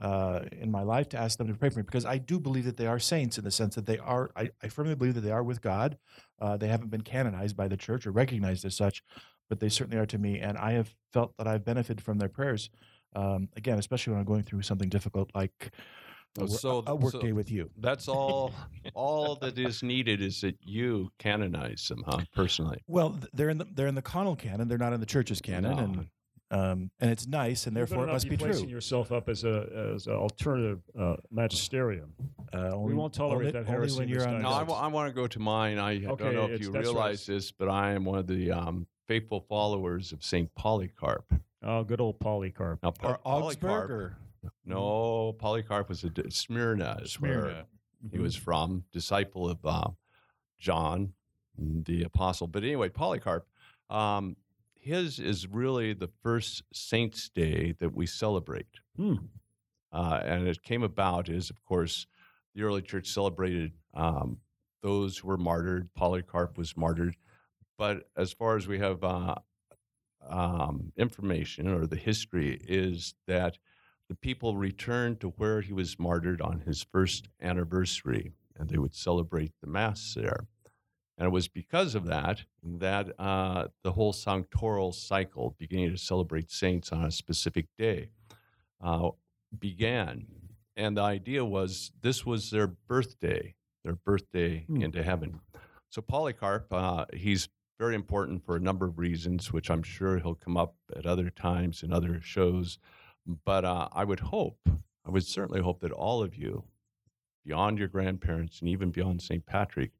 uh, 0.00 0.40
in 0.52 0.70
my 0.70 0.82
life 0.82 1.08
to 1.10 1.18
ask 1.18 1.38
them 1.38 1.48
to 1.48 1.54
pray 1.54 1.68
for 1.70 1.78
me 1.80 1.82
because 1.82 2.04
I 2.04 2.18
do 2.18 2.38
believe 2.38 2.64
that 2.66 2.76
they 2.76 2.86
are 2.86 2.98
saints 2.98 3.36
in 3.38 3.44
the 3.44 3.50
sense 3.50 3.74
that 3.74 3.86
they 3.86 3.98
are. 3.98 4.30
I, 4.36 4.50
I 4.62 4.68
firmly 4.68 4.94
believe 4.94 5.14
that 5.14 5.22
they 5.22 5.32
are 5.32 5.42
with 5.42 5.60
God. 5.60 5.98
Uh, 6.40 6.56
they 6.56 6.68
haven't 6.68 6.90
been 6.90 7.00
canonized 7.02 7.56
by 7.56 7.66
the 7.68 7.76
church 7.76 8.06
or 8.06 8.12
recognized 8.12 8.64
as 8.64 8.76
such, 8.76 9.02
but 9.48 9.58
they 9.60 9.68
certainly 9.68 9.98
are 9.98 10.06
to 10.06 10.18
me, 10.18 10.38
and 10.38 10.56
I 10.58 10.72
have 10.72 10.94
felt 11.12 11.36
that 11.38 11.48
I've 11.48 11.64
benefited 11.64 12.00
from 12.02 12.18
their 12.18 12.28
prayers. 12.28 12.70
Um, 13.16 13.48
again, 13.56 13.78
especially 13.78 14.12
when 14.12 14.20
I'm 14.20 14.26
going 14.26 14.42
through 14.42 14.62
something 14.62 14.88
difficult 14.90 15.30
like 15.34 15.72
a, 16.38 16.46
so- 16.46 16.84
a 16.86 16.94
work 16.94 17.12
so- 17.12 17.20
day 17.20 17.32
with 17.32 17.50
you. 17.50 17.70
That's 17.78 18.06
all. 18.06 18.52
all 18.94 19.34
that 19.36 19.58
is 19.58 19.82
needed 19.94 20.20
is 20.20 20.42
that 20.42 20.56
you 20.62 21.10
canonize 21.18 21.88
them, 21.88 22.04
huh? 22.06 22.18
Personally. 22.34 22.78
Well, 22.86 23.18
they're 23.32 23.48
in 23.48 23.58
the 23.58 23.66
they're 23.74 23.86
in 23.88 23.94
the 23.96 24.02
Connell 24.02 24.36
canon. 24.36 24.68
They're 24.68 24.78
not 24.78 24.92
in 24.92 25.00
the 25.00 25.06
church's 25.06 25.40
canon, 25.40 25.72
No. 25.76 25.78
and 25.82 26.06
um, 26.50 26.90
and 27.00 27.10
it's 27.10 27.26
nice, 27.26 27.66
and 27.66 27.76
therefore 27.76 28.04
it 28.04 28.12
must 28.12 28.28
be 28.28 28.36
placing 28.36 28.64
true. 28.64 28.72
yourself 28.72 29.12
up 29.12 29.28
as 29.28 29.44
a 29.44 29.92
as 29.94 30.06
an 30.06 30.14
alternative 30.14 30.80
uh, 30.98 31.16
magisterium. 31.30 32.12
Uh, 32.52 32.70
only, 32.74 32.94
won't 32.94 33.12
tolerate 33.12 33.48
only, 33.48 33.52
that 33.52 33.58
only 33.60 33.70
heresy 33.70 33.98
when 33.98 34.08
you're 34.08 34.26
on. 34.26 34.40
No, 34.42 34.48
I, 34.48 34.60
Yes. 34.60 34.68
wa- 34.70 34.80
I 34.80 34.86
want 34.86 35.08
to 35.08 35.14
go 35.14 35.26
to 35.26 35.38
mine. 35.38 35.78
I 35.78 36.04
Okay, 36.06 36.24
don't 36.24 36.34
know 36.34 36.44
if 36.46 36.60
you 36.60 36.70
that's 36.72 36.74
right. 36.74 36.82
realize 36.94 37.26
this, 37.26 37.52
but 37.52 37.68
I 37.68 37.92
am 37.92 38.04
one 38.04 38.18
of 38.18 38.26
the 38.26 38.50
um, 38.52 38.86
faithful 39.06 39.40
followers 39.40 40.12
of 40.12 40.24
Saint 40.24 40.54
Polycarp. 40.54 41.24
Oh, 41.62 41.84
good 41.84 42.00
old 42.00 42.18
Polycarp. 42.20 42.78
Now, 42.82 42.94
or 43.02 43.18
Po- 43.18 43.20
Augsburg, 43.24 43.90
or 43.90 44.16
No, 44.64 45.34
Polycarp 45.38 45.88
was 45.88 46.04
a 46.04 46.08
d- 46.10 46.30
Smyrna. 46.30 47.00
is 47.02 47.20
where 47.20 47.40
Smyrna. 47.42 47.66
He 48.12 48.18
was 48.18 48.36
from, 48.36 48.84
disciple 48.92 49.50
of 49.50 49.58
uh, 49.66 49.88
John, 50.58 51.12
the 51.58 52.04
apostle. 52.04 52.46
But 52.46 52.62
anyway, 52.62 52.88
Polycarp, 52.88 53.46
um, 53.90 54.36
his 54.88 55.18
is 55.18 55.46
really 55.46 55.92
the 55.92 56.10
first 56.22 56.62
Saints' 56.72 57.28
Day 57.28 57.74
that 57.78 57.94
we 57.94 58.06
celebrate. 58.06 58.80
Hmm. 58.96 59.16
Uh, 59.92 60.20
and 60.24 60.48
it 60.48 60.62
came 60.62 60.82
about 60.82 61.28
is, 61.28 61.50
of 61.50 61.62
course, 61.64 62.06
the 62.54 62.62
early 62.62 62.82
church 62.82 63.08
celebrated 63.08 63.72
um, 63.94 64.40
those 64.82 65.18
who 65.18 65.28
were 65.28 65.36
martyred. 65.36 65.90
Polycarp 65.94 66.56
was 66.56 66.76
martyred. 66.76 67.16
But 67.76 68.08
as 68.16 68.32
far 68.32 68.56
as 68.56 68.66
we 68.66 68.78
have 68.78 69.04
uh, 69.04 69.36
um, 70.28 70.92
information 70.96 71.68
or 71.68 71.86
the 71.86 71.96
history, 71.96 72.58
is 72.66 73.14
that 73.26 73.58
the 74.08 74.16
people 74.16 74.56
returned 74.56 75.20
to 75.20 75.28
where 75.36 75.60
he 75.60 75.72
was 75.72 75.98
martyred 75.98 76.40
on 76.40 76.60
his 76.60 76.82
first 76.82 77.28
anniversary, 77.42 78.32
and 78.56 78.68
they 78.68 78.78
would 78.78 78.94
celebrate 78.94 79.52
the 79.60 79.68
Mass 79.68 80.14
there. 80.16 80.48
And 81.18 81.26
it 81.26 81.30
was 81.30 81.48
because 81.48 81.96
of 81.96 82.06
that 82.06 82.44
that 82.62 83.08
uh, 83.18 83.66
the 83.82 83.92
whole 83.92 84.12
sanctoral 84.12 84.94
cycle, 84.94 85.56
beginning 85.58 85.90
to 85.90 85.98
celebrate 85.98 86.50
saints 86.50 86.92
on 86.92 87.04
a 87.04 87.10
specific 87.10 87.66
day, 87.76 88.10
uh, 88.80 89.10
began. 89.58 90.26
And 90.76 90.96
the 90.96 91.02
idea 91.02 91.44
was 91.44 91.90
this 92.02 92.24
was 92.24 92.50
their 92.50 92.68
birthday, 92.68 93.56
their 93.84 93.96
birthday 93.96 94.64
Hmm. 94.68 94.80
into 94.82 95.02
heaven. 95.02 95.40
So 95.90 96.00
Polycarp, 96.02 96.66
uh, 96.72 97.06
he's 97.12 97.48
very 97.80 97.96
important 97.96 98.44
for 98.44 98.54
a 98.54 98.60
number 98.60 98.86
of 98.86 98.98
reasons, 98.98 99.52
which 99.52 99.70
I'm 99.70 99.82
sure 99.82 100.18
he'll 100.18 100.34
come 100.36 100.56
up 100.56 100.76
at 100.94 101.04
other 101.06 101.30
times 101.30 101.82
in 101.82 101.92
other 101.92 102.20
shows. 102.20 102.78
But 103.44 103.64
uh, 103.64 103.88
I 103.92 104.04
would 104.04 104.20
hope, 104.20 104.60
I 105.04 105.10
would 105.10 105.24
certainly 105.26 105.60
hope 105.62 105.80
that 105.80 105.92
all 105.92 106.22
of 106.22 106.36
you, 106.36 106.64
beyond 107.44 107.78
your 107.78 107.88
grandparents 107.88 108.60
and 108.60 108.68
even 108.68 108.90
beyond 108.90 109.20
St. 109.22 109.44
Patrick, 109.46 109.92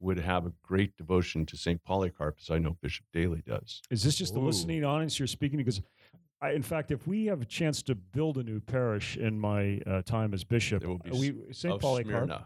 would 0.00 0.18
have 0.18 0.46
a 0.46 0.52
great 0.62 0.96
devotion 0.96 1.44
to 1.46 1.56
St. 1.56 1.82
Polycarp, 1.84 2.36
as 2.40 2.50
I 2.50 2.58
know 2.58 2.76
Bishop 2.80 3.06
Daly 3.12 3.42
does. 3.46 3.82
Is 3.90 4.02
this 4.02 4.14
just 4.16 4.34
the 4.34 4.40
listening 4.40 4.84
audience 4.84 5.18
you're 5.18 5.26
speaking 5.26 5.58
to? 5.58 5.64
Because, 5.64 5.80
I, 6.40 6.52
in 6.52 6.62
fact, 6.62 6.90
if 6.90 7.06
we 7.06 7.26
have 7.26 7.42
a 7.42 7.44
chance 7.44 7.82
to 7.82 7.94
build 7.94 8.38
a 8.38 8.42
new 8.44 8.60
parish 8.60 9.16
in 9.16 9.38
my 9.38 9.80
uh, 9.86 10.02
time 10.02 10.34
as 10.34 10.44
bishop, 10.44 10.82
It 10.84 10.86
will 10.88 10.98
be 10.98 11.10
uh, 11.10 11.16
we 11.16 11.34
St. 11.52 11.74
Of 11.74 11.80
Polycarp, 11.80 12.26
Smyrna. 12.26 12.44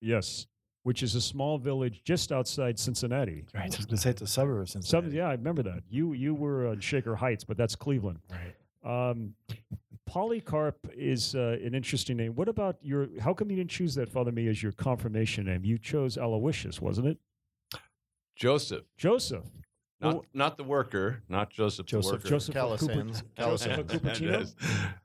yes, 0.00 0.46
which 0.84 1.02
is 1.02 1.14
a 1.16 1.20
small 1.20 1.58
village 1.58 2.02
just 2.04 2.30
outside 2.30 2.78
Cincinnati. 2.78 3.44
right? 3.54 3.64
I 3.64 3.66
was 3.66 3.76
going 3.86 3.88
to 3.88 3.96
say 3.96 4.10
it's 4.10 4.22
a 4.22 4.26
suburb 4.26 4.60
of 4.60 4.84
Some, 4.84 5.10
yeah, 5.10 5.28
I 5.28 5.32
remember 5.32 5.62
that. 5.64 5.82
You 5.88 6.12
you 6.12 6.34
were 6.34 6.68
on 6.68 6.80
Shaker 6.80 7.16
Heights, 7.16 7.42
but 7.42 7.56
that's 7.56 7.74
Cleveland. 7.74 8.20
Right. 8.30 8.54
Um, 8.84 9.34
Polycarp 10.06 10.76
is 10.94 11.34
uh, 11.34 11.56
an 11.64 11.74
interesting 11.74 12.16
name. 12.16 12.34
What 12.34 12.48
about 12.48 12.76
your? 12.82 13.08
How 13.20 13.32
come 13.32 13.50
you 13.50 13.56
didn't 13.56 13.70
choose 13.70 13.94
that, 13.94 14.08
Father 14.08 14.30
Mee, 14.30 14.48
as 14.48 14.62
your 14.62 14.72
confirmation 14.72 15.46
name? 15.46 15.64
You 15.64 15.78
chose 15.78 16.16
Aloysius, 16.18 16.80
wasn't 16.80 17.08
it? 17.08 17.18
Joseph, 18.36 18.84
Joseph. 18.96 19.44
not 20.00 20.14
Well- 20.14 20.24
not 20.34 20.56
the 20.56 20.64
worker, 20.64 21.22
not 21.28 21.50
Joseph, 21.50 21.86
Joseph 21.86 22.10
the 22.10 22.16
worker. 22.16 22.28
Joseph 22.28 22.54
of 22.56 22.62
Calasanz. 22.62 23.22
Joseph 23.38 23.78
of 23.78 23.86
Calasanz. 23.86 24.54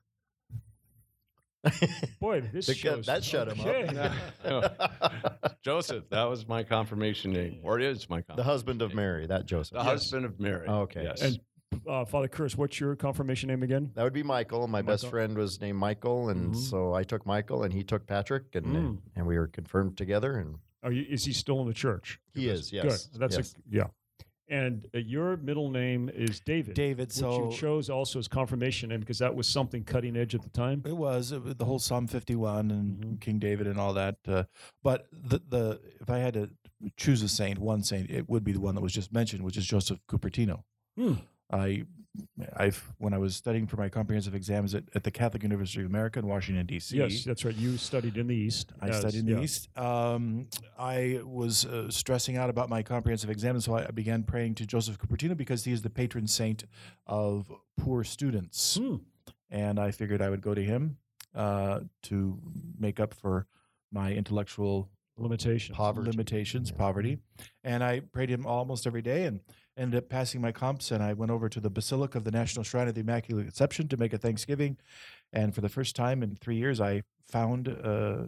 Boy, 2.20 2.40
this 2.52 2.66
The- 2.66 2.74
shows 2.74 3.06
that 3.06 3.22
shut 3.24 3.48
him 3.48 3.60
okay. 3.60 4.10
up. 4.44 5.58
Joseph, 5.62 6.04
that 6.10 6.24
was 6.24 6.48
my 6.48 6.62
confirmation 6.62 7.32
name, 7.32 7.60
or 7.62 7.78
it 7.78 7.84
is 7.84 8.08
my 8.08 8.18
confirmation 8.22 8.36
the 8.36 8.42
husband 8.44 8.82
of. 8.82 8.94
Mary, 8.94 9.26
that 9.26 9.46
Joseph. 9.46 9.74
The 9.74 9.84
husband 9.84 10.24
of 10.24 10.40
Mary. 10.40 10.66
Okay. 10.66 11.04
Yes. 11.04 11.22
And 11.22 11.40
uh, 11.88 12.04
Father 12.04 12.28
Curtis, 12.28 12.56
what's 12.56 12.80
your 12.80 12.96
confirmation 12.96 13.48
name 13.48 13.62
again? 13.62 13.90
That 13.94 14.04
would 14.04 14.12
be 14.12 14.22
Michael. 14.22 14.66
My 14.68 14.82
best 14.82 15.06
friend 15.08 15.36
was 15.36 15.60
named 15.60 15.78
Michael, 15.78 16.28
and 16.28 16.54
Mhm. 16.54 16.56
so 16.56 16.94
I 16.94 17.02
took 17.04 17.26
Michael, 17.26 17.62
and 17.62 17.72
he 17.72 17.82
took 17.82 18.06
Patrick, 18.06 18.54
and 18.54 18.66
Mm. 18.66 18.98
and 19.16 19.26
we 19.26 19.38
were 19.38 19.46
confirmed 19.46 19.96
together. 19.96 20.36
And 20.36 20.58
Are 20.82 20.92
you, 20.92 21.04
is 21.08 21.24
he 21.24 21.32
still 21.32 21.60
in 21.60 21.66
the 21.68 21.74
church? 21.74 22.20
he 22.34 22.48
is, 22.48 22.72
yes, 22.72 23.06
Good. 23.08 23.20
That's 23.20 23.36
yes. 23.36 23.54
a 23.54 23.74
yeah. 23.74 23.86
And 24.48 24.88
uh, 24.92 24.98
your 24.98 25.36
middle 25.36 25.70
name 25.70 26.08
is 26.08 26.40
David. 26.40 26.74
David. 26.74 27.08
Which 27.08 27.12
So 27.16 27.50
you 27.50 27.56
chose 27.56 27.88
also 27.88 28.18
as 28.18 28.26
confirmation 28.26 28.88
name 28.88 28.98
because 28.98 29.20
that 29.20 29.36
was 29.36 29.46
something 29.48 29.84
cutting 29.84 30.16
edge 30.16 30.34
at 30.34 30.42
the 30.42 30.48
time. 30.48 30.82
It 30.84 30.96
was, 30.96 31.30
it 31.30 31.44
was 31.44 31.54
the 31.54 31.64
whole 31.66 31.78
Psalm 31.78 32.08
51 32.08 32.72
and 32.72 32.98
Mhm. 33.04 33.20
King 33.20 33.38
David 33.38 33.68
and 33.68 33.78
all 33.78 33.94
that. 33.94 34.16
Uh, 34.26 34.44
but 34.82 35.06
the 35.12 35.38
the 35.48 35.80
if 36.00 36.10
I 36.10 36.18
had 36.18 36.34
to 36.34 36.50
choose 36.96 37.22
a 37.22 37.28
saint, 37.28 37.60
one 37.60 37.84
saint, 37.84 38.10
it 38.10 38.28
would 38.28 38.42
be 38.42 38.50
the 38.50 38.58
one 38.60 38.74
that 38.74 38.80
was 38.80 38.92
just 38.92 39.12
mentioned, 39.12 39.44
which 39.44 39.56
is 39.56 39.64
Joseph 39.66 40.00
Cupertino. 40.08 40.64
Hmm. 40.96 41.14
I, 41.52 41.84
I've 42.56 42.92
when 42.98 43.14
I 43.14 43.18
was 43.18 43.36
studying 43.36 43.66
for 43.66 43.76
my 43.76 43.88
comprehensive 43.88 44.34
exams 44.34 44.74
at, 44.74 44.84
at 44.94 45.04
the 45.04 45.10
Catholic 45.10 45.42
University 45.42 45.80
of 45.80 45.86
America 45.86 46.18
in 46.18 46.26
Washington 46.26 46.66
D.C. 46.66 46.96
Yes, 46.96 47.24
that's 47.24 47.44
right. 47.44 47.54
You 47.54 47.76
studied 47.76 48.16
in 48.16 48.26
the 48.26 48.34
East. 48.34 48.72
I 48.80 48.90
studied 48.90 49.20
in 49.20 49.26
the 49.26 49.32
yeah. 49.32 49.40
East. 49.40 49.68
Um, 49.78 50.48
I 50.78 51.20
was 51.24 51.64
uh, 51.66 51.90
stressing 51.90 52.36
out 52.36 52.50
about 52.50 52.68
my 52.68 52.82
comprehensive 52.82 53.30
exam, 53.30 53.54
and 53.54 53.62
so 53.64 53.74
I 53.76 53.86
began 53.86 54.22
praying 54.24 54.56
to 54.56 54.66
Joseph 54.66 54.98
Cupertino 54.98 55.36
because 55.36 55.64
he 55.64 55.72
is 55.72 55.82
the 55.82 55.90
patron 55.90 56.26
saint 56.26 56.64
of 57.06 57.50
poor 57.78 58.04
students 58.04 58.76
Hmm. 58.76 58.96
and 59.50 59.78
I 59.78 59.90
figured 59.92 60.20
I 60.20 60.28
would 60.30 60.42
go 60.42 60.54
to 60.54 60.62
him 60.62 60.98
uh, 61.34 61.80
to 62.04 62.38
make 62.78 62.98
up 63.00 63.14
for 63.14 63.46
my 63.92 64.12
intellectual 64.12 64.88
Limitations. 65.16 65.76
Poverty. 65.76 66.10
limitations, 66.10 66.70
Yeah. 66.70 66.76
poverty. 66.78 67.18
And 67.62 67.84
I 67.84 68.00
prayed 68.00 68.26
to 68.26 68.32
him 68.34 68.46
almost 68.46 68.86
every 68.86 69.02
day 69.02 69.24
and 69.24 69.40
ended 69.80 69.98
up 69.98 70.08
passing 70.08 70.40
my 70.40 70.52
comps. 70.52 70.90
And 70.90 71.02
I 71.02 71.12
went 71.14 71.32
over 71.32 71.48
to 71.48 71.60
the 71.60 71.70
Basilica 71.70 72.18
of 72.18 72.24
the 72.24 72.30
National 72.30 72.62
Shrine 72.64 72.86
of 72.88 72.94
the 72.94 73.00
Immaculate 73.00 73.46
Conception 73.46 73.88
to 73.88 73.96
make 73.96 74.12
a 74.12 74.18
Thanksgiving. 74.18 74.76
And 75.32 75.54
for 75.54 75.62
the 75.62 75.68
first 75.68 75.96
time 75.96 76.22
in 76.22 76.36
three 76.36 76.56
years, 76.56 76.80
I 76.80 77.02
found 77.28 77.68
uh, 77.68 78.24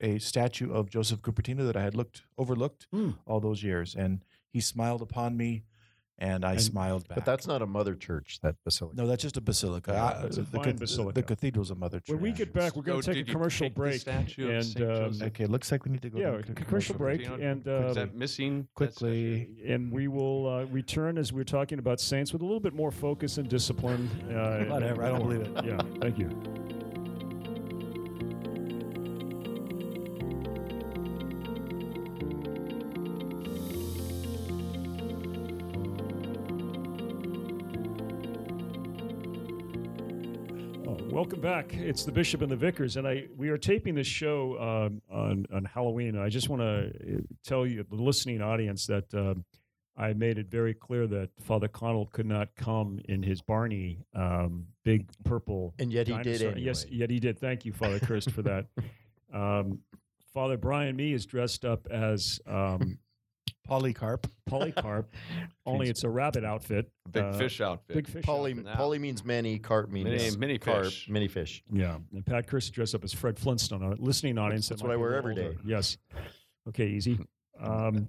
a 0.00 0.18
statue 0.18 0.72
of 0.72 0.88
Joseph 0.90 1.20
Cupertino 1.22 1.66
that 1.66 1.76
I 1.76 1.82
had 1.82 1.94
looked 1.94 2.22
overlooked 2.38 2.86
Hmm. 2.90 3.10
all 3.26 3.40
those 3.40 3.62
years. 3.62 3.94
And 3.94 4.24
he 4.52 4.60
smiled 4.60 5.02
upon 5.02 5.36
me, 5.36 5.64
and 6.18 6.44
I 6.44 6.52
And- 6.52 6.62
smiled 6.62 7.06
back. 7.08 7.16
But 7.16 7.24
that's 7.26 7.46
not 7.46 7.60
a 7.62 7.66
mother 7.66 7.94
church, 7.94 8.38
that 8.42 8.56
basilica. 8.64 8.96
No, 8.96 9.06
that's 9.06 9.22
just 9.22 9.36
a 9.36 9.40
basilica. 9.40 9.92
Yeah, 9.92 10.04
I- 10.04 10.22
it's 10.26 10.38
a 10.38 10.42
the, 10.42 10.46
fine 10.46 10.64
cath- 10.64 10.78
basilica. 10.78 11.12
the 11.20 11.22
cathedral's 11.22 11.70
a 11.70 11.74
mother 11.74 12.00
church. 12.00 12.08
When 12.14 12.20
we 12.22 12.32
get 12.32 12.52
back, 12.52 12.74
we're 12.76 12.82
going 12.82 13.02
So 13.02 13.12
to 13.12 13.18
take 13.18 13.28
a 13.28 13.32
commercial 13.32 13.66
take 13.66 13.74
the 13.74 13.80
break. 13.80 14.00
statue 14.00 14.44
of 14.48 14.54
and 14.54 14.64
Saint 14.64 14.84
um, 14.90 14.96
Joseph? 14.96 15.26
Okay, 15.28 15.46
looks 15.46 15.70
like 15.70 15.84
we 15.84 15.90
need 15.92 16.02
to 16.02 16.10
go. 16.10 16.18
yeah, 16.18 16.30
to 16.40 16.46
c- 16.46 16.54
commercial 16.54 16.94
break, 16.96 17.20
Cupertino? 17.22 17.50
and 17.52 17.60
is 17.66 17.66
uh, 17.66 17.92
that 17.94 18.14
missing 18.14 18.62
that 18.62 18.74
quickly. 18.74 19.48
and 19.66 19.92
we 19.92 20.08
will 20.08 20.48
uh, 20.48 20.64
return 20.66 21.18
as 21.18 21.32
we're 21.32 21.44
talking 21.44 21.78
about 21.78 22.00
saints 22.00 22.32
with 22.32 22.42
a 22.42 22.44
little 22.44 22.60
bit 22.60 22.74
more 22.74 22.90
focus 22.90 23.38
and 23.38 23.48
discipline. 23.48 24.08
Uh, 24.30 24.64
Whatever, 24.64 25.04
I 25.04 25.08
don't 25.10 25.20
believe 25.22 25.40
it. 25.42 25.64
Yeah, 25.64 25.78
thank 26.00 26.18
you. 26.18 26.30
Welcome 41.26 41.40
back. 41.40 41.74
It's 41.74 42.04
the 42.04 42.12
Bishop 42.12 42.40
and 42.42 42.52
the 42.52 42.54
Vicars, 42.54 42.96
and 42.96 43.04
I 43.04 43.24
we 43.36 43.48
are 43.48 43.58
taping 43.58 43.96
this 43.96 44.06
show 44.06 44.56
um, 44.60 45.02
on 45.10 45.44
on 45.52 45.64
Halloween. 45.64 46.16
I 46.16 46.28
just 46.28 46.48
want 46.48 46.62
to 46.62 47.20
tell 47.44 47.66
you, 47.66 47.82
the 47.82 47.96
listening 47.96 48.40
audience, 48.40 48.86
that 48.86 49.12
um 49.12 49.44
I 49.96 50.12
made 50.12 50.38
it 50.38 50.46
very 50.46 50.72
clear 50.72 51.08
that 51.08 51.30
Father 51.40 51.66
Connell 51.66 52.06
could 52.06 52.26
not 52.26 52.54
come 52.54 53.00
in 53.06 53.24
his 53.24 53.42
Barney 53.42 54.04
um, 54.14 54.68
big 54.84 55.08
purple. 55.24 55.74
And 55.80 55.92
yet 55.92 56.06
he 56.06 56.16
did 56.18 56.42
anyway. 56.42 56.60
Yes, 56.60 56.86
yet 56.88 57.10
he 57.10 57.18
did. 57.18 57.40
Thank 57.40 57.64
you, 57.64 57.72
Father 57.72 57.98
Kirst, 57.98 58.30
for 58.30 58.42
that. 58.42 58.66
Um, 59.34 59.82
Father 60.32 60.56
Brian 60.56 60.94
Mee 60.94 61.12
is 61.12 61.26
dressed 61.26 61.64
up 61.64 61.88
as 61.90 62.40
um, 62.46 62.96
Polycarp. 63.66 64.26
Polycarp, 64.46 65.12
only 65.66 65.88
it's 65.88 66.04
a 66.04 66.08
rabbit 66.08 66.44
outfit. 66.44 66.88
Big 67.10 67.22
uh, 67.24 67.32
fish 67.32 67.60
outfit. 67.60 67.96
Big 67.96 68.06
fish. 68.08 68.24
Poly, 68.24 68.52
outfit. 68.52 68.74
poly 68.74 68.98
means 68.98 69.24
many, 69.24 69.58
carp 69.58 69.90
means 69.90 70.04
Many- 70.08 70.36
many 70.36 70.58
carp, 70.58 70.84
fish. 70.84 71.08
many 71.08 71.28
fish. 71.28 71.62
Yeah, 71.72 71.98
and 72.12 72.24
Pat 72.24 72.46
Kirst 72.46 72.72
dressed 72.72 72.94
up 72.94 73.02
as 73.04 73.12
Fred 73.12 73.38
Flintstone. 73.38 73.82
Our 73.82 73.96
listening 73.96 74.38
audience. 74.38 74.68
that 74.68 74.74
That's 74.74 74.82
what 74.82 74.92
I 74.92 74.96
wear 74.96 75.10
little 75.22 75.30
every 75.30 75.42
older. 75.44 75.54
day. 75.54 75.60
Yes. 75.64 75.98
Okay, 76.68 76.86
easy. 76.88 77.18
Um, 77.60 78.06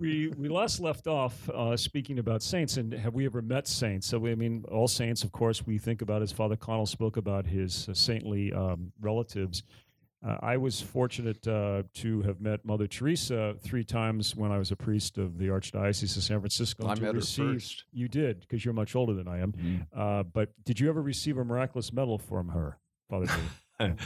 we 0.00 0.28
we 0.36 0.48
last 0.48 0.80
left 0.80 1.06
off 1.06 1.48
uh, 1.50 1.76
speaking 1.76 2.18
about 2.18 2.42
saints, 2.42 2.76
and 2.76 2.92
have 2.92 3.14
we 3.14 3.26
ever 3.26 3.40
met 3.42 3.68
saints? 3.68 4.08
So 4.08 4.26
I 4.26 4.34
mean, 4.34 4.64
all 4.70 4.88
saints, 4.88 5.22
of 5.22 5.30
course, 5.30 5.64
we 5.64 5.78
think 5.78 6.02
about 6.02 6.20
as 6.22 6.32
Father 6.32 6.56
Connell 6.56 6.86
spoke 6.86 7.16
about 7.16 7.46
his 7.46 7.88
uh, 7.88 7.94
saintly 7.94 8.52
um, 8.52 8.90
relatives. 9.00 9.62
Uh, 10.26 10.38
I 10.40 10.56
was 10.56 10.80
fortunate 10.80 11.46
uh, 11.46 11.82
to 11.94 12.22
have 12.22 12.40
met 12.40 12.64
Mother 12.64 12.86
Teresa 12.86 13.56
three 13.62 13.84
times 13.84 14.34
when 14.34 14.50
I 14.50 14.58
was 14.58 14.70
a 14.72 14.76
priest 14.76 15.18
of 15.18 15.36
the 15.38 15.48
Archdiocese 15.48 16.16
of 16.16 16.22
San 16.22 16.40
Francisco. 16.40 16.86
I 16.86 16.94
met 16.94 17.14
her 17.14 17.20
first. 17.20 17.84
You 17.92 18.08
did, 18.08 18.40
because 18.40 18.64
you're 18.64 18.72
much 18.74 18.96
older 18.96 19.12
than 19.12 19.28
I 19.28 19.40
am. 19.40 19.52
Mhm. 19.52 19.86
Uh, 19.94 20.22
but 20.22 20.50
did 20.64 20.80
you 20.80 20.88
ever 20.88 21.02
receive 21.02 21.36
a 21.36 21.44
miraculous 21.44 21.92
medal 21.92 22.18
from 22.18 22.48
her, 22.48 22.78
Father? 23.10 23.26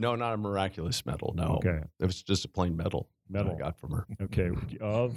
No, 0.00 0.14
not 0.14 0.32
a 0.32 0.36
miraculous 0.36 1.04
medal. 1.04 1.34
No, 1.36 1.56
Okay, 1.56 1.80
it 1.98 2.06
was 2.06 2.22
just 2.22 2.44
a 2.44 2.48
plain 2.48 2.76
medal. 2.76 3.08
medal. 3.28 3.56
I 3.56 3.58
got 3.58 3.80
from 3.80 3.90
her. 3.90 4.06
Okay, 4.22 4.48
of 4.80 5.16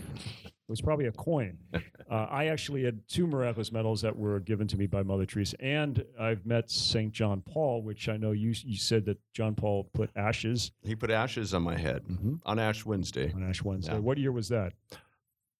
was 0.71 0.81
probably 0.81 1.05
a 1.05 1.11
coin. 1.11 1.57
Uh, 2.11 2.27
I 2.29 2.47
actually 2.47 2.83
had 2.83 2.99
two 3.07 3.25
miraculous 3.25 3.71
medals 3.71 4.01
that 4.01 4.13
were 4.17 4.41
given 4.41 4.67
to 4.67 4.75
me 4.75 4.85
by 4.85 5.01
Mother 5.01 5.25
Teresa, 5.25 5.55
and 5.63 6.03
I've 6.19 6.45
met 6.45 6.69
Saint 6.69 7.13
John 7.13 7.39
Paul, 7.41 7.83
which 7.83 8.09
I 8.09 8.17
know 8.17 8.31
you 8.33 8.53
you 8.65 8.75
said 8.75 9.05
that 9.05 9.17
John 9.33 9.55
Paul 9.55 9.85
put 9.93 10.09
ashes 10.17 10.73
He 10.83 10.93
put 10.93 11.09
ashes 11.09 11.53
on 11.53 11.61
my 11.63 11.77
head 11.77 12.03
on 12.45 12.59
Ash 12.59 12.85
Wednesday, 12.85 13.31
on 13.33 13.47
Ash 13.47 13.63
Wednesday. 13.63 13.93
Yeah. 13.93 13.99
What 13.99 14.17
year 14.17 14.33
was 14.33 14.49
that? 14.49 14.73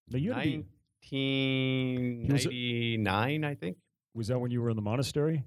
Now 0.10 0.18
you 0.18 0.34
had 0.34 0.44
to 0.44 0.50
be, 0.50 2.26
was 2.30 2.46
a- 2.46 2.50
1999, 2.50 3.44
I 3.46 3.56
think. 3.56 3.78
was 4.14 4.28
that 4.28 4.38
when 4.40 4.52
you 4.52 4.62
were 4.62 4.70
in 4.70 4.76
the 4.76 4.82
monastery? 4.82 5.44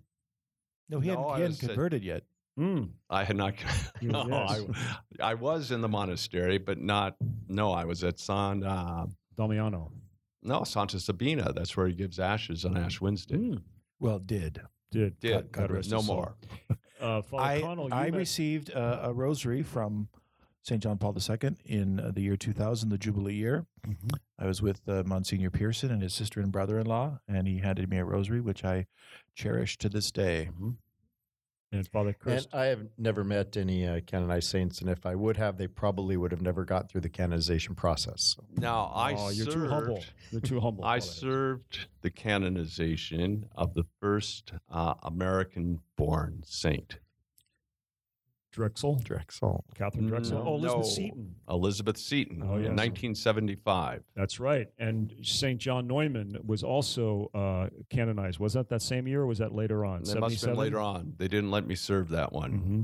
No, 0.88 1.00
he 1.00 1.08
No, 1.08 1.16
hadn't, 1.16 1.24
he 1.26 1.32
hadn't 1.42 1.48
was 1.48 1.62
at- 1.64 1.68
converted 1.68 2.02
yet. 2.02 2.22
Mm. 2.58 2.90
I 3.10 3.24
had 3.24 3.36
not. 3.36 3.54
No, 4.00 4.26
yes. 4.26 4.62
I, 5.20 5.32
I 5.32 5.34
was 5.34 5.70
in 5.70 5.82
the 5.82 5.88
monastery, 5.88 6.56
but 6.56 6.78
not. 6.80 7.16
No, 7.48 7.72
I 7.72 7.84
was 7.84 8.02
at 8.04 8.18
San. 8.18 8.62
Uh, 8.64 9.06
Damiano. 9.36 9.90
no, 10.42 10.64
Santa 10.64 10.98
Sabina. 11.00 11.52
That's 11.52 11.76
where 11.76 11.86
he 11.88 11.94
gives 11.94 12.18
ashes 12.18 12.64
on 12.64 12.76
Ash 12.76 13.00
Wednesday. 13.00 13.36
Mm. 13.36 13.62
Well, 14.00 14.18
did. 14.18 14.60
Did 14.90 15.18
Did 15.20 15.32
God- 15.32 15.52
God 15.52 15.70
rest 15.70 15.90
no 15.90 15.96
his 15.98 16.06
soul. 16.06 16.16
more? 16.16 16.34
uh, 17.00 17.22
Father 17.22 17.42
I, 17.44 17.60
Connell? 17.60 17.88
You 17.88 17.94
I 17.94 18.10
met- 18.10 18.18
received 18.18 18.70
uh, 18.74 19.00
a 19.02 19.12
rosary 19.12 19.62
from 19.62 20.08
St. 20.62 20.82
John 20.82 20.96
Paul 20.98 21.14
II 21.18 21.56
in 21.66 22.00
uh, 22.00 22.10
the 22.14 22.22
year 22.22 22.36
2000, 22.36 22.88
the 22.88 22.96
Jubilee 22.98 23.34
year. 23.34 23.66
Mhm. 23.86 24.16
I 24.38 24.46
was 24.46 24.62
with 24.62 24.88
uh, 24.88 25.02
Monsignor 25.04 25.50
Pearson 25.50 25.90
and 25.90 26.02
his 26.02 26.14
sister 26.14 26.40
and 26.40 26.50
brother 26.52 26.78
in 26.78 26.86
law, 26.86 27.20
and 27.28 27.46
he 27.46 27.58
handed 27.58 27.88
me 27.90 27.98
a 27.98 28.04
rosary, 28.04 28.40
which 28.40 28.64
I 28.64 28.86
cherish 29.34 29.76
to 29.78 29.88
this 29.88 30.10
day. 30.10 30.50
Mhm. 30.58 30.76
And 31.74 31.80
it's 31.80 31.88
Father 31.88 32.14
Kirst. 32.14 32.46
And 32.52 32.60
I 32.60 32.66
have 32.66 32.86
never 32.98 33.24
met 33.24 33.56
any 33.56 33.84
uh, 33.84 33.98
canonized 34.06 34.48
saints, 34.48 34.80
and 34.80 34.88
if 34.88 35.04
I 35.04 35.16
would 35.16 35.36
have, 35.38 35.58
they 35.58 35.66
probably 35.66 36.16
would 36.16 36.30
have 36.30 36.40
never 36.40 36.64
got 36.64 36.88
through 36.88 37.00
the 37.00 37.08
canonization 37.08 37.74
process. 37.74 38.36
Now 38.56 38.92
I 38.94 39.14
oh, 39.14 39.30
served. 39.30 39.36
you're 39.36 39.46
too 39.46 39.68
humble. 39.68 40.04
You're 40.30 40.40
too 40.40 40.60
humble. 40.60 40.84
I 40.84 41.00
served 41.00 41.88
the 42.02 42.10
canonization 42.10 43.46
of 43.56 43.74
the 43.74 43.82
first 44.00 44.52
uh, 44.70 44.94
American-born 45.02 46.44
saint, 46.44 47.00
Drexel, 48.54 49.00
Drexel. 49.02 49.64
Catherine 49.74 50.06
Drexel. 50.06 50.38
No. 50.38 50.44
oh, 50.46 50.54
Elizabeth 50.54 50.76
No. 50.76 50.82
Seton. 50.90 51.34
Elizabeth 51.50 51.96
Seton, 51.98 52.42
Oh, 52.42 52.56
yes. 52.56 52.68
1975. 52.68 54.02
That's 54.14 54.38
right. 54.38 54.68
And 54.78 55.12
St. 55.22 55.58
John 55.60 55.86
Neumann 55.88 56.38
was 56.46 56.62
also 56.62 57.30
uh, 57.34 57.68
canonized. 57.90 58.38
Was 58.38 58.52
that 58.52 58.68
that 58.68 58.82
same 58.82 59.08
year 59.08 59.22
or 59.22 59.26
was 59.26 59.38
that 59.38 59.52
later 59.52 59.84
on? 59.84 60.04
That 60.04 60.20
must 60.20 60.40
have 60.42 60.50
been 60.50 60.58
later 60.58 60.78
on. 60.78 61.14
They 61.18 61.26
didn't 61.28 61.50
let 61.50 61.66
me 61.66 61.74
serve 61.74 62.08
that 62.10 62.32
one. 62.32 62.52
hmm 62.52 62.82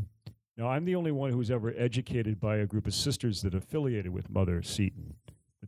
Now, 0.56 0.68
I'm 0.68 0.84
the 0.84 0.96
only 0.96 1.12
one 1.12 1.30
who 1.30 1.38
was 1.38 1.50
ever 1.50 1.72
educated 1.76 2.40
by 2.40 2.56
a 2.56 2.66
group 2.66 2.86
of 2.86 2.94
sisters 2.94 3.42
that 3.42 3.54
affiliated 3.54 4.12
with 4.12 4.28
Mother 4.28 4.62
Seton, 4.62 5.14
the 5.14 5.19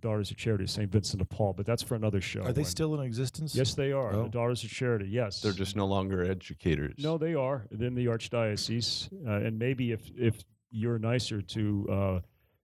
Daughters 0.03 0.31
of 0.31 0.37
Charity, 0.37 0.67
St. 0.67 0.91
Vincent 0.91 1.19
de 1.21 1.25
Paul. 1.25 1.55
But 1.55 1.65
that's 1.65 1.83
for 1.83 1.95
another 1.95 2.21
show. 2.21 2.43
Are 2.43 2.53
they 2.53 2.61
when- 2.63 2.71
still 2.71 2.95
in 2.95 3.01
existence? 3.07 3.55
Yes, 3.55 3.75
they 3.75 3.93
are. 3.93 4.13
Oh. 4.15 4.23
The 4.25 4.29
Daughters 4.29 4.63
of 4.65 4.71
Charity, 4.71 5.07
yes. 5.09 5.41
They're 5.41 5.53
just 5.53 5.77
no 5.77 5.87
longer 5.87 6.23
educators. 6.31 6.97
No, 6.99 7.17
they 7.17 7.35
are. 7.35 7.67
in 7.71 7.95
the 7.95 8.07
Archdiocese. 8.07 9.09
Uh, 9.27 9.47
and 9.47 9.59
maybe 9.59 9.93
if, 9.93 10.11
if 10.17 10.43
you're 10.71 10.99
nicer 10.99 11.41
to 11.41 11.89
uh, 11.91 12.21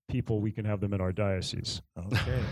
people, 0.08 0.40
we 0.40 0.52
can 0.52 0.64
have 0.64 0.80
them 0.80 0.92
in 0.92 1.00
our 1.00 1.12
diocese. 1.12 1.80
Okay. 2.12 2.40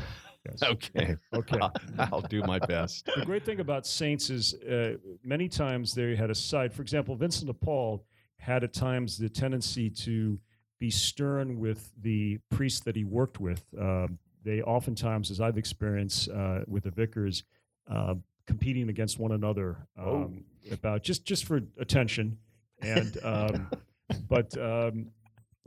Yes. 0.48 0.62
Okay. 0.62 1.16
Okay. 1.34 1.58
I'll 1.98 2.20
do 2.20 2.40
my 2.42 2.60
best. 2.60 3.10
the 3.16 3.26
great 3.26 3.44
thing 3.44 3.58
about 3.58 3.84
saints 3.84 4.30
is 4.30 4.54
uh, 4.54 4.94
many 5.24 5.48
times 5.48 5.92
they 5.92 6.14
had 6.14 6.30
a 6.30 6.36
side. 6.36 6.72
For 6.72 6.82
example, 6.82 7.16
Vincent 7.16 7.48
de 7.48 7.52
Paul 7.52 8.04
had 8.38 8.62
at 8.62 8.72
times 8.72 9.18
the 9.18 9.28
tendency 9.28 9.90
to 9.90 10.38
be 10.78 10.88
stern 10.88 11.58
with 11.58 11.90
the 12.00 12.38
priests 12.48 12.78
that 12.84 12.94
he 12.94 13.02
worked 13.02 13.40
with. 13.40 13.64
Um 13.76 14.20
they 14.46 14.62
oftentimes, 14.62 15.30
as 15.30 15.40
I've 15.40 15.58
experienced 15.58 16.30
uh, 16.30 16.60
with 16.66 16.84
the 16.84 16.90
vicars, 16.90 17.42
uh, 17.90 18.14
competing 18.46 18.88
against 18.88 19.18
one 19.18 19.32
another 19.32 19.76
um, 19.98 20.44
about 20.70 21.02
just 21.02 21.24
just 21.24 21.44
for 21.44 21.60
attention, 21.78 22.38
and 22.80 23.18
um, 23.22 23.68
but. 24.28 24.56
Um, 24.56 25.10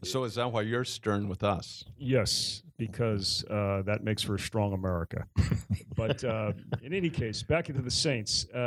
So 0.02 0.24
is 0.24 0.36
that 0.36 0.50
why 0.54 0.62
you're 0.62 0.86
stern 0.86 1.28
with 1.28 1.44
us? 1.44 1.84
Yes, 1.98 2.64
because 2.78 3.44
uh, 3.50 3.82
that 3.86 4.02
makes 4.02 4.24
for 4.24 4.36
a 4.36 4.40
strong 4.40 4.72
America. 4.72 5.28
but 5.98 6.24
uh, 6.24 6.54
in 6.82 6.94
any 6.94 7.10
case, 7.10 7.44
back 7.44 7.68
into 7.70 7.82
the 7.82 7.92
Saints. 7.92 8.46
Um, 8.54 8.62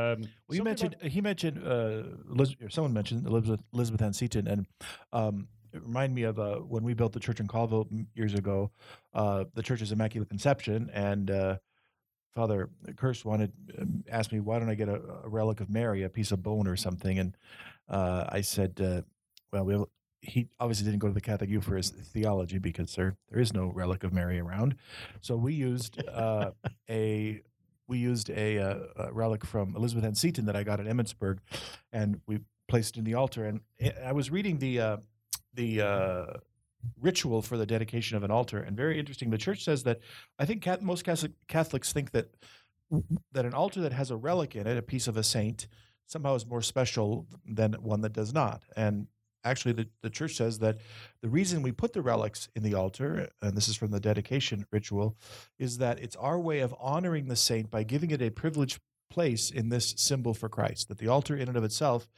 Well, 0.47 0.57
you 0.59 0.63
mentioned 0.63 0.95
about- 1.01 1.11
he 1.11 1.21
mentioned 1.23 1.57
uh, 1.67 2.03
Liz, 2.39 2.55
or 2.63 2.69
someone 2.69 2.93
mentioned 2.93 3.27
Elizabeth 3.27 3.63
Elizabeth 3.73 4.03
Ann 4.03 4.13
Seton, 4.13 4.47
and 4.47 4.67
um, 5.15 5.49
it 5.73 5.83
reminded 5.83 6.15
me 6.15 6.23
of 6.25 6.39
uh, 6.39 6.57
when 6.57 6.83
we 6.85 6.95
built 6.95 7.13
the 7.13 7.21
church 7.21 7.41
in 7.41 7.49
Colville 7.49 7.89
years 8.15 8.35
ago. 8.35 8.71
Uh, 9.15 9.45
the 9.55 9.63
church's 9.63 9.93
Immaculate 9.93 10.29
Conception, 10.29 10.91
and 10.93 11.31
uh, 11.31 11.57
Father 12.35 12.71
Kirst 12.95 13.25
wanted 13.25 13.53
um, 13.79 14.05
asked 14.11 14.33
me 14.33 14.41
why 14.41 14.59
don't 14.59 14.71
I 14.71 14.75
get 14.75 14.89
a, 14.89 15.01
a 15.25 15.29
relic 15.29 15.61
of 15.61 15.69
Mary, 15.71 16.03
a 16.03 16.09
piece 16.09 16.33
of 16.33 16.43
bone 16.43 16.67
or 16.67 16.77
something, 16.77 17.19
and 17.19 17.37
uh, 17.89 18.25
I 18.29 18.41
said, 18.41 18.81
uh, 18.81 19.03
well, 19.53 19.65
we 19.65 19.73
have, 19.75 19.85
he 20.23 20.49
obviously 20.61 20.85
didn't 20.87 21.01
go 21.01 21.09
to 21.09 21.15
the 21.15 21.21
Catholic 21.21 21.51
U 21.51 21.61
for 21.61 21.77
his 21.77 21.91
theology 21.91 22.59
because 22.59 22.95
there 22.95 23.17
there 23.31 23.41
is 23.41 23.53
no 23.53 23.67
relic 23.75 24.05
of 24.05 24.13
Mary 24.13 24.39
around, 24.39 24.77
so 25.21 25.37
we 25.37 25.53
used 25.53 26.03
uh, 26.09 26.53
a 26.89 27.43
we 27.89 27.99
used 27.99 28.31
a, 28.31 28.57
a 28.57 29.13
relic 29.13 29.45
from 29.45 29.75
Elizabeth 29.77 30.05
Ann 30.05 30.15
Seton 30.15 30.47
that 30.47 30.57
I 30.57 30.63
got 30.63 30.81
at 30.81 30.87
Emmitsburg, 30.87 31.39
and 31.93 32.21
we 32.27 32.39
placed 32.69 32.97
it 32.97 33.01
in 33.01 33.05
the 33.05 33.15
altar. 33.15 33.45
And 33.45 33.61
I- 33.83 33.95
I 34.07 34.13
was 34.13 34.31
reading 34.31 34.59
the 34.59 34.81
uh, 34.81 34.97
the 35.55 35.81
uh, 35.81 36.27
ritual 37.01 37.43
for 37.43 37.57
the 37.57 37.67
dedication 37.67 38.17
of 38.17 38.23
an 38.23 38.31
altar, 38.31 38.59
and 38.59 38.77
very 38.77 38.99
interesting. 38.99 39.31
The 39.31 39.39
church 39.39 39.65
says 39.65 39.83
that 39.85 40.01
I 40.39 40.45
think 40.45 40.67
most 40.83 41.05
Catholics 41.49 41.93
think 41.93 42.11
that 42.13 42.35
that 43.33 43.47
an 43.47 43.55
altar 43.55 43.81
that 43.81 43.93
has 43.93 44.11
a 44.11 44.17
relic 44.17 44.55
in 44.55 44.67
it, 44.67 44.77
a 44.77 44.83
piece 44.83 45.09
of 45.09 45.17
a 45.17 45.23
saint, 45.23 45.67
somehow 46.07 46.35
is 46.35 46.47
more 46.47 46.63
special 46.63 47.27
than 47.47 47.73
one 47.75 48.03
that 48.03 48.13
does 48.13 48.35
not. 48.35 48.63
And 48.77 49.07
actually, 49.45 49.73
the, 49.73 49.89
the 50.03 50.11
church 50.11 50.35
says 50.35 50.59
that 50.59 50.79
the 51.23 51.29
reason 51.29 51.63
we 51.63 51.73
put 51.73 51.95
the 51.95 52.03
relics 52.03 52.49
in 52.55 52.63
the 52.63 52.75
altar, 52.75 53.31
and 53.41 53.57
this 53.57 53.69
is 53.69 53.77
from 53.77 53.91
the 53.91 54.01
dedication 54.01 54.67
ritual, 54.71 55.17
is 55.59 55.79
that 55.79 56.01
it's 56.01 56.17
our 56.17 56.39
way 56.39 56.61
of 56.61 56.75
honoring 56.79 57.29
the 57.29 57.37
saint 57.37 57.71
by 57.71 57.83
giving 57.83 58.11
it 58.11 58.21
a 58.21 58.31
privileged 58.31 58.79
place 59.11 59.51
in 59.51 59.69
this 59.69 59.95
symbol 59.97 60.35
for 60.35 60.49
Christ. 60.49 60.89
That 60.89 60.99
the 60.99 61.09
altar, 61.09 61.37
in 61.37 61.49
and 61.49 61.57
of 61.57 61.65
itself, 61.65 62.09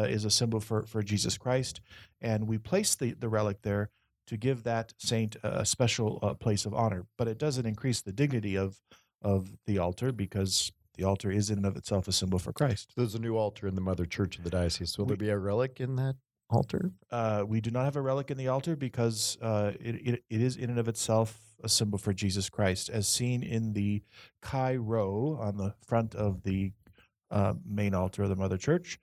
uh, 0.00 0.04
is 0.04 0.24
a 0.24 0.30
symbol 0.30 0.60
for, 0.60 0.86
for 0.86 1.02
Jesus 1.02 1.36
Christ. 1.38 1.80
And 2.20 2.46
we 2.48 2.58
place 2.58 2.94
the, 2.94 3.12
the 3.12 3.28
relic 3.28 3.62
there 3.62 3.90
to 4.26 4.36
give 4.36 4.62
that 4.62 4.92
saint 4.98 5.36
a 5.42 5.64
special 5.66 6.18
uh, 6.22 6.34
place 6.34 6.64
of 6.64 6.72
honor. 6.74 7.06
But 7.18 7.28
it 7.28 7.38
doesn't 7.38 7.66
increase 7.66 8.00
the 8.00 8.12
dignity 8.12 8.56
of, 8.56 8.80
of 9.22 9.50
the 9.66 9.78
altar 9.78 10.12
because 10.12 10.72
the 10.96 11.04
altar 11.04 11.30
is 11.30 11.50
in 11.50 11.58
and 11.58 11.66
of 11.66 11.76
itself 11.76 12.08
a 12.08 12.12
symbol 12.12 12.38
for 12.38 12.52
Christ. 12.52 12.92
There's 12.96 13.14
a 13.14 13.18
new 13.18 13.36
altar 13.36 13.66
in 13.66 13.74
the 13.74 13.80
Mother 13.80 14.06
Church 14.06 14.38
of 14.38 14.44
the 14.44 14.50
diocese. 14.50 14.96
Will 14.98 15.06
We- 15.06 15.10
there 15.10 15.16
be 15.16 15.30
a 15.30 15.38
relic 15.38 15.80
in 15.80 15.96
that 15.96 16.16
altar? 16.48 16.90
Uh, 17.10 17.44
we 17.46 17.60
do 17.60 17.70
not 17.70 17.84
have 17.84 17.96
a 17.96 18.02
relic 18.02 18.30
in 18.30 18.36
the 18.36 18.48
altar 18.48 18.76
because 18.76 19.38
uh, 19.42 19.72
it, 19.80 19.94
it, 20.06 20.24
it 20.30 20.40
is 20.40 20.56
in 20.56 20.70
and 20.70 20.78
of 20.78 20.88
itself 20.88 21.38
a 21.62 21.68
symbol 21.68 21.98
for 21.98 22.12
Jesus 22.12 22.48
Christ, 22.48 22.88
as 22.88 23.06
seen 23.08 23.42
in 23.42 23.72
the 23.72 24.02
Chi 24.42 24.76
Rho 24.76 25.38
on 25.40 25.56
the 25.56 25.74
front 25.86 26.14
of 26.14 26.42
the 26.42 26.72
uh, 27.30 27.54
main 27.64 27.94
altar 27.94 28.22
of 28.24 28.28
the 28.28 28.36
Mother 28.36 28.56
Church, 28.58 28.98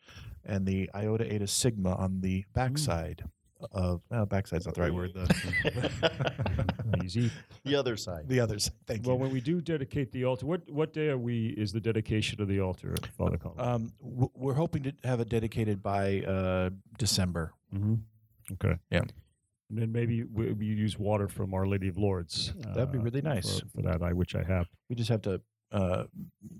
and 0.47 0.65
the 0.65 0.89
Iota 0.95 1.31
Eta 1.31 1.47
Sigma 1.47 1.95
on 1.95 2.21
the 2.21 2.45
backside 2.53 3.23
of. 3.71 4.01
Well, 4.09 4.25
backside's 4.25 4.65
not 4.65 4.75
the 4.75 4.81
right 4.81 4.93
word. 4.93 5.13
The, 5.13 7.01
Easy. 7.03 7.31
The 7.65 7.75
other 7.75 7.97
side. 7.97 8.27
the 8.27 8.39
others. 8.39 8.71
Thank 8.85 9.05
Well, 9.05 9.15
you. 9.15 9.19
Well, 9.19 9.25
when 9.27 9.33
we 9.33 9.41
do 9.41 9.61
dedicate 9.61 10.11
the 10.11 10.25
altar, 10.25 10.45
what 10.45 10.69
what 10.69 10.93
day 10.93 11.09
are 11.09 11.17
we? 11.17 11.47
Is 11.49 11.71
the 11.71 11.79
dedication 11.81 12.41
of 12.41 12.47
the 12.47 12.59
altar, 12.59 12.95
Father 13.17 13.37
Connell? 13.37 13.59
Um, 13.61 13.91
w- 14.01 14.29
we're 14.35 14.53
hoping 14.53 14.83
to 14.83 14.93
have 15.03 15.19
it 15.19 15.29
dedicated 15.29 15.81
by 15.83 16.21
uh, 16.21 16.69
December. 16.97 17.53
mm-hmm. 17.73 17.95
Okay. 18.53 18.77
Yeah. 18.89 18.99
And 19.69 19.77
then 19.77 19.91
maybe 19.91 20.23
we, 20.23 20.53
we 20.53 20.65
use 20.65 20.97
water 20.97 21.27
from 21.27 21.53
Our 21.53 21.67
Lady 21.67 21.89
of 21.89 21.97
Lourdes. 21.97 22.53
That'd 22.73 22.93
be 22.93 22.99
uh, 22.99 23.01
really 23.01 23.21
nice. 23.21 23.59
for, 23.59 23.65
for 23.75 23.81
that, 23.81 24.01
I 24.01 24.13
which 24.13 24.33
I 24.33 24.43
have. 24.43 24.69
We 24.89 24.95
just 24.95 25.09
have 25.09 25.21
to. 25.23 25.41
Uh, 25.73 26.03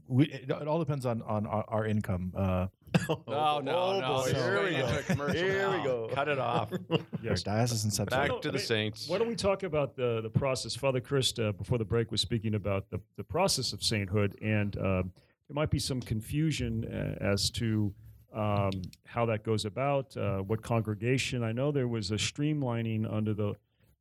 we, 0.10 0.26
it, 0.26 0.50
it 0.50 0.68
all 0.68 0.80
depends 0.80 1.06
on 1.06 1.22
on 1.22 1.46
our, 1.48 1.64
our 1.70 1.86
income. 1.86 2.34
Uh, 2.36 2.68
No, 3.10 3.24
no, 3.28 3.60
no. 3.62 4.02
Oh, 4.04 4.18
boy. 4.18 4.30
This 4.32 4.44
Here 4.44 4.64
we 4.64 4.72
go. 4.72 4.88
a 4.88 5.04
commercial 5.04 5.36
Here 5.36 5.70
we 5.70 5.84
go. 5.84 6.10
Cut 6.14 6.28
it 6.28 6.40
off. 6.40 6.72
Yes. 7.22 7.44
diocesan 7.44 7.92
subsidy. 7.92 8.30
Back 8.30 8.42
to 8.42 8.52
the 8.52 8.60
Saints. 8.60 9.10
Why 9.10 9.18
don't 9.18 9.28
we 9.28 9.36
talk 9.36 9.64
about 9.64 9.96
the 9.96 10.22
the 10.22 10.30
process? 10.30 10.76
Father 10.76 11.02
Kirst, 11.02 11.46
uh, 11.46 11.52
before 11.52 11.78
the 11.78 11.86
break, 11.86 12.12
was 12.12 12.22
speaking 12.22 12.56
about 12.56 12.90
the, 12.90 13.00
the 13.18 13.24
process 13.24 13.74
of 13.74 13.84
sainthood, 13.84 14.38
and 14.42 14.78
uh, 14.78 15.04
there 15.48 15.56
might 15.56 15.70
be 15.70 15.80
some 15.80 16.00
confusion 16.02 16.86
uh, 16.86 17.24
as 17.24 17.50
to 17.52 17.94
um, 18.34 18.72
how 19.06 19.26
that 19.26 19.44
goes 19.44 19.66
about, 19.66 20.16
uh, 20.16 20.38
what 20.40 20.62
congregation. 20.62 21.44
I 21.44 21.52
know 21.52 21.72
there 21.72 21.88
was 21.88 22.12
a 22.12 22.16
streamlining 22.16 23.12
under 23.12 23.34
the 23.34 23.56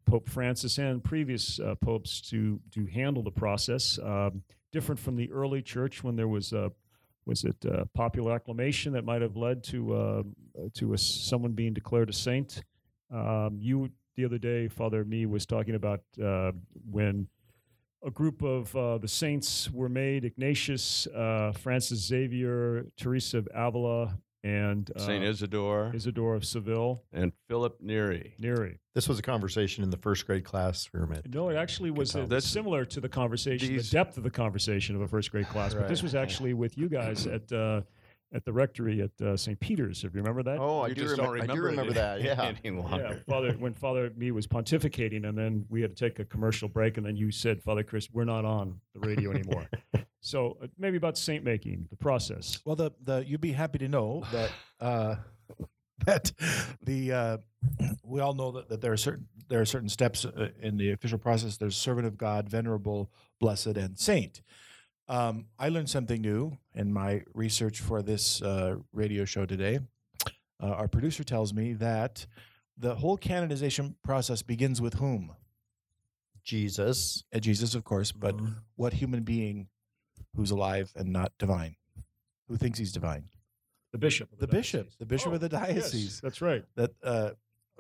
Pope 0.05 0.29
Francis 0.29 0.79
and 0.79 1.03
previous 1.03 1.59
uh, 1.59 1.75
popes 1.77 2.21
to 2.31 2.61
to 2.73 2.87
handle 2.87 3.23
the 3.23 3.31
process, 3.33 3.99
um, 4.03 4.43
different 4.73 5.01
from 5.01 5.17
the 5.17 5.31
early 5.33 5.63
church 5.63 6.05
when 6.05 6.15
there 6.17 6.29
was 6.29 6.53
a 6.53 6.71
was 7.27 7.45
it 7.45 7.57
uh, 7.67 7.85
popular 7.93 8.33
acclamation 8.33 8.93
that 8.93 9.05
might 9.05 9.21
have 9.21 9.37
led 9.37 9.63
to 9.65 9.95
uh, 9.95 10.23
to 10.75 10.95
a, 10.95 10.99
someone 10.99 11.53
being 11.53 11.75
declared 11.75 12.09
a 12.09 12.13
saint. 12.13 12.63
Um, 13.13 13.59
you 13.61 13.91
the 14.17 14.25
other 14.25 14.39
day, 14.39 14.69
Father 14.69 15.05
Mee 15.05 15.27
was 15.27 15.45
talking 15.45 15.75
about 15.75 16.01
uh, 16.23 16.53
when 16.91 17.29
a 18.05 18.11
group 18.11 18.43
of 18.43 18.75
uh, 18.77 18.99
the 18.99 19.09
saints 19.09 19.71
were 19.71 19.89
made: 19.89 20.25
Ignatius, 20.25 21.07
uh, 21.09 21.53
Francis 21.53 21.99
Xavier, 22.07 22.87
Teresa 22.97 23.39
of 23.39 23.49
Avila, 23.55 24.17
and 24.47 24.91
uh, 24.95 25.01
Saint 25.01 25.25
Isidore 25.25 25.91
Isidore 25.95 26.35
of 26.37 26.45
Seville. 26.45 27.03
and 27.13 27.33
Philip 27.49 27.79
Neri. 27.81 28.35
Neri. 28.39 28.79
This 28.95 29.09
was 29.09 29.19
a 29.19 29.23
conversation 29.23 29.83
in 29.83 29.91
the 29.91 29.97
first 29.97 30.25
grade 30.27 30.45
class 30.45 30.89
we 30.93 31.01
were 31.01 31.13
at. 31.13 31.29
No, 31.35 31.49
it 31.49 31.57
actually 31.57 31.91
was 31.91 32.15
uh, 32.15 32.21
That's- 32.21 32.45
similar 32.45 32.85
to 32.87 33.01
the 33.01 33.09
conversation, 33.09 33.69
These- 33.69 33.91
the 33.91 33.97
depth 33.97 34.17
of 34.17 34.23
the 34.23 34.31
conversation 34.31 34.95
of 34.95 35.03
a 35.03 35.09
first 35.09 35.33
grade 35.33 35.49
class. 35.49 35.75
But 35.75 35.89
this 35.89 36.03
was 36.03 36.15
actually 36.15 36.55
with 36.55 36.79
you 36.79 36.89
guys 36.89 37.27
at 37.27 37.51
uh, 37.53 37.83
at 38.33 38.45
the 38.45 38.53
rectory 38.53 39.01
at 39.01 39.25
uh, 39.25 39.37
St. 39.37 39.59
Peter's. 39.61 40.05
If 40.05 40.15
you 40.15 40.21
remember 40.21 40.43
that. 40.43 40.59
Oh, 40.59 40.81
I 40.81 40.89
You 40.89 40.95
do, 40.95 41.03
just 41.03 41.15
remem- 41.15 41.17
don't 41.19 41.31
remember, 41.33 41.53
I 41.53 41.55
do 41.55 41.63
remember 41.63 41.91
it 41.93 41.95
that. 41.95 42.23
Yeah. 42.23 42.53
any 42.65 42.77
longer. 42.77 42.97
Yeah, 42.97 43.15
Father. 43.29 43.53
When 43.53 43.75
Father 43.75 44.11
Mee 44.17 44.31
was 44.31 44.47
pontificating, 44.47 45.27
and 45.29 45.37
then 45.37 45.65
we 45.69 45.81
had 45.81 45.97
to 45.97 46.09
take 46.09 46.19
a 46.19 46.25
commercial 46.25 46.69
break, 46.69 46.97
and 46.97 47.07
then 47.07 47.17
you 47.17 47.31
said, 47.31 47.63
Father 47.63 47.85
Kirst, 47.85 48.09
we're 48.13 48.25
not 48.25 48.45
on 48.45 48.81
the 48.95 49.01
radio 49.01 49.31
anymore. 49.31 49.69
so 50.21 50.59
uh, 50.63 50.67
maybe 50.79 50.97
about 50.97 51.17
saint 51.17 51.45
making, 51.45 51.87
the 51.91 51.97
process. 51.97 52.61
Well, 52.65 52.77
the 52.77 52.91
the 53.03 53.25
you'd 53.27 53.41
be 53.41 53.53
happy 53.53 53.79
to 53.79 53.89
know 53.89 54.25
that 54.33 54.51
uh, 54.81 55.17
that 56.07 56.33
the 56.83 57.13
uh, 57.13 57.37
we 58.05 58.21
all 58.21 58.35
know 58.35 58.53
that, 58.53 58.69
that 58.69 58.81
there 58.81 58.93
are 58.93 58.97
certain 58.97 59.29
there 59.49 59.61
are 59.61 59.67
certain 59.67 59.89
steps 59.89 60.25
uh, 60.25 60.49
in 60.61 60.77
the 60.77 60.91
official 60.91 61.19
process. 61.19 61.57
There's 61.57 61.77
servant 61.77 62.07
of 62.07 62.19
God, 62.19 62.49
venerable, 62.49 63.11
blessed, 63.41 63.77
and 63.77 63.99
saint. 63.99 64.43
Um, 65.09 65.47
I 65.59 65.69
learned 65.69 65.89
something 65.89 66.21
new 66.21 66.59
in 66.75 66.93
my 66.93 67.23
research 67.35 67.81
for 67.81 68.03
this 68.03 68.43
uh, 68.43 68.77
radio 68.93 69.25
show 69.25 69.47
today. 69.47 69.79
Uh, 70.61 70.67
our 70.69 70.89
producer 70.89 71.23
tells 71.23 71.53
me 71.55 71.75
that 71.75 72.27
the 72.77 72.95
whole 72.97 73.17
canonization 73.17 73.95
process 74.03 74.43
begins 74.43 74.81
with 74.81 74.95
whom? 74.95 75.33
Jesus. 76.45 77.25
Uh, 77.35 77.39
Jesus, 77.39 77.75
of 77.75 77.85
course, 77.85 78.13
but 78.13 78.35
what 78.77 78.95
human 78.95 79.23
being 79.23 79.69
who's 80.35 80.51
alive 80.51 80.93
and 80.97 81.13
not 81.13 81.33
divine? 81.39 81.77
Who 82.49 82.57
thinks 82.57 82.79
he's 82.79 82.93
divine? 82.93 83.25
The 83.93 83.99
bishop. 83.99 84.33
of 84.33 84.39
The 84.39 84.47
bishop, 84.47 84.89
the 84.99 85.07
bishop 85.07 85.33
Oh, 85.33 85.35
of 85.37 85.41
the 85.41 85.49
yes, 85.51 85.67
diocese. 85.69 86.21
that's 86.21 86.41
right. 86.41 86.65
That 86.75 86.93
uh, 87.03 87.31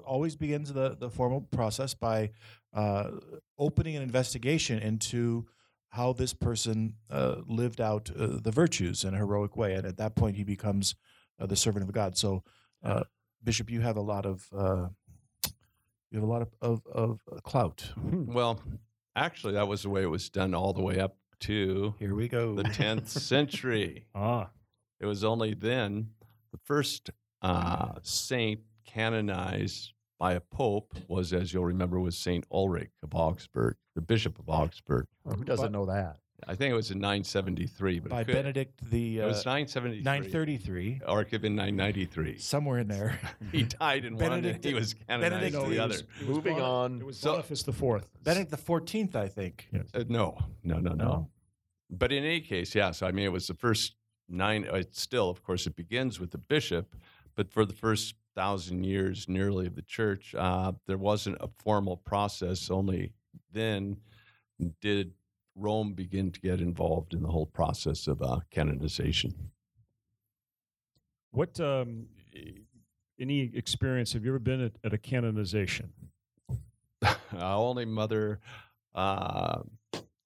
always 0.04 0.36
begins 0.36 0.72
the, 0.72 0.96
the 0.98 1.10
formal 1.10 1.40
process 1.42 1.92
by 1.94 2.30
uh, 2.72 3.10
opening 3.58 3.96
an 3.96 4.02
investigation 4.02 4.78
into 4.78 5.46
how 5.90 6.12
this 6.12 6.34
person 6.34 6.94
uh, 7.10 7.36
lived 7.46 7.80
out 7.80 8.10
uh, 8.18 8.38
the 8.42 8.50
virtues 8.50 9.04
in 9.04 9.14
a 9.14 9.18
heroic 9.18 9.56
way. 9.56 9.74
And 9.74 9.86
at 9.86 9.96
that 9.98 10.14
point, 10.14 10.36
he 10.36 10.44
becomes 10.44 10.94
uh, 11.40 11.46
the 11.46 11.56
servant 11.56 11.84
of 11.84 11.92
God. 11.92 12.16
So, 12.18 12.42
uh, 12.82 13.04
Bishop, 13.42 13.70
you 13.70 13.80
have 13.80 13.96
a 13.96 14.00
lot 14.02 14.26
of. 14.26 14.46
Uh, 14.56 14.88
you 16.10 16.20
have 16.20 16.28
a 16.28 16.32
lot 16.32 16.42
of, 16.42 16.48
of, 16.62 16.82
of 16.92 17.20
uh, 17.30 17.40
clout. 17.40 17.90
Well, 18.00 18.62
actually, 19.16 19.54
that 19.54 19.66
was 19.66 19.82
the 19.82 19.90
way 19.90 20.02
it 20.02 20.06
was 20.10 20.30
done 20.30 20.54
all 20.54 20.72
the 20.72 20.80
way 20.82 21.00
up 21.00 21.16
to 21.40 21.94
Here 21.98 22.14
we 22.14 22.28
go. 22.28 22.54
the 22.54 22.62
10th 22.62 23.08
century. 23.32 24.06
Ah, 24.14 24.50
It 25.00 25.06
was 25.06 25.24
only 25.24 25.52
then 25.54 26.10
the 26.52 26.58
first 26.64 27.10
uh, 27.42 27.94
saint 28.02 28.60
canonized 28.86 29.92
by 30.18 30.32
a 30.32 30.40
pope 30.40 30.94
was, 31.08 31.32
as 31.32 31.52
you'll 31.52 31.64
remember, 31.64 32.00
was 32.00 32.16
Saint 32.16 32.46
Ulrich 32.50 32.90
of 33.02 33.14
Augsburg, 33.14 33.76
the 33.94 34.00
Bishop 34.00 34.38
of 34.38 34.48
Augsburg. 34.48 35.06
Who 35.26 35.44
doesn't 35.44 35.72
know 35.72 35.86
that? 35.86 36.18
I 36.46 36.54
think 36.54 36.70
it 36.70 36.74
was 36.76 36.90
in 36.90 36.98
973, 37.00 38.00
but 38.00 38.10
by 38.10 38.22
could, 38.24 38.34
Benedict 38.34 38.90
the 38.90 39.20
it 39.20 39.22
uh, 39.22 39.26
was 39.28 39.46
973. 39.46 40.02
933, 40.04 41.00
Or 41.08 41.22
it 41.22 41.24
could 41.26 41.32
have 41.32 41.42
been 41.42 41.56
993. 41.56 42.38
somewhere 42.38 42.78
in 42.78 42.88
there. 42.88 43.18
He 43.52 43.62
died 43.62 44.04
in 44.04 44.16
one, 44.16 44.44
and 44.44 44.62
he 44.64 44.74
was 44.74 44.92
canonized 44.94 45.30
Benedict 45.30 45.54
no, 45.54 45.68
the 45.70 45.78
other. 45.78 45.94
was- 45.94 46.04
was 46.20 46.28
Moving 46.28 46.56
Bonif- 46.56 46.62
on. 46.62 47.00
It 47.00 47.06
was 47.06 47.18
So- 47.18 47.32
Boniface 47.32 47.62
the 47.62 47.72
Fourth. 47.72 48.10
Benedict 48.22 48.50
the 48.50 48.58
14th, 48.58 49.16
I 49.16 49.28
think. 49.28 49.68
Yes. 49.72 49.86
Uh, 49.94 50.04
no, 50.08 50.38
no, 50.62 50.78
no, 50.78 50.92
no. 50.92 51.04
No. 51.04 51.30
But 51.88 52.12
in 52.12 52.22
any 52.24 52.40
case, 52.42 52.74
yeah. 52.74 52.90
So 52.90 53.06
I 53.06 53.12
mean, 53.12 53.24
it 53.24 53.32
was 53.32 53.46
the 53.46 53.54
first 53.54 53.94
nine. 54.28 54.68
uh, 54.70 54.74
It's 54.76 55.00
still, 55.00 55.30
of 55.30 55.42
course, 55.42 55.66
it 55.66 55.74
begins 55.74 56.20
with 56.20 56.32
the 56.32 56.38
bishop, 56.38 56.94
but 57.34 57.48
for 57.48 57.64
the 57.64 57.72
first 57.74 58.14
thousand 58.36 58.84
years 58.84 59.28
nearly 59.28 59.66
of 59.66 59.74
the 59.74 59.82
church, 59.82 60.34
uh, 60.38 60.72
there 60.86 60.98
wasn't 60.98 61.36
a 61.40 61.48
formal 61.58 61.96
process. 61.96 62.70
Only 62.70 63.12
then 63.52 63.96
did 64.80 65.12
Rome 65.56 65.94
begin 65.94 66.30
to 66.30 66.40
get 66.40 66.60
involved 66.60 67.14
in 67.14 67.22
the 67.22 67.28
whole 67.28 67.46
process 67.46 68.06
of 68.06 68.22
uh, 68.22 68.40
canonization. 68.50 69.34
What 71.32 71.58
um, 71.58 72.06
any 73.18 73.50
experience 73.54 74.12
have 74.12 74.24
you 74.24 74.30
ever 74.30 74.38
been 74.38 74.60
at, 74.60 74.72
at 74.84 74.92
a 74.92 74.98
canonization? 74.98 75.92
Our 77.02 77.16
only 77.42 77.84
mother. 77.84 78.40
Uh, 78.94 79.62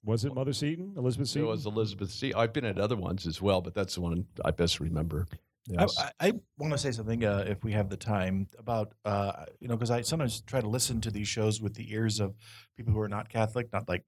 was 0.03 0.25
it 0.25 0.35
Mother 0.35 0.53
Seton, 0.53 0.94
Elizabeth 0.96 1.29
Seton? 1.29 1.49
It 1.49 1.51
was 1.51 1.66
Elizabeth 1.66 2.11
Seton. 2.11 2.40
I've 2.40 2.53
been 2.53 2.64
at 2.64 2.79
other 2.79 2.96
ones 2.96 3.27
as 3.27 3.42
well, 3.42 3.61
but 3.61 3.75
that's 3.75 3.96
the 3.96 4.01
one 4.01 4.27
I 4.44 4.51
best 4.51 4.81
remember. 4.81 5.27
Yes. 5.66 5.96
I, 5.99 6.29
I, 6.29 6.33
want 6.59 6.73
to 6.73 6.79
say 6.79 6.90
something, 6.90 7.25
uh, 7.25 7.44
if 7.46 7.62
we 7.62 7.73
have 7.73 7.90
the 7.90 7.96
time, 7.96 8.49
about 8.59 8.92
uh, 9.05 9.44
you 9.61 9.68
know, 9.68 9.77
because 9.77 9.90
I 9.90 10.01
sometimes 10.01 10.40
try 10.40 10.61
to 10.61 10.68
listen 10.68 11.01
to 11.03 11.11
these 11.11 11.29
shows 11.29 11.61
with 11.61 11.75
the 11.75 11.92
ears 11.92 12.18
of 12.18 12.35
people 12.77 12.92
who 12.92 13.01
are 13.01 13.09
not 13.09 13.29
Catholic, 13.29 13.73
not 13.73 13.88
like 13.88 14.05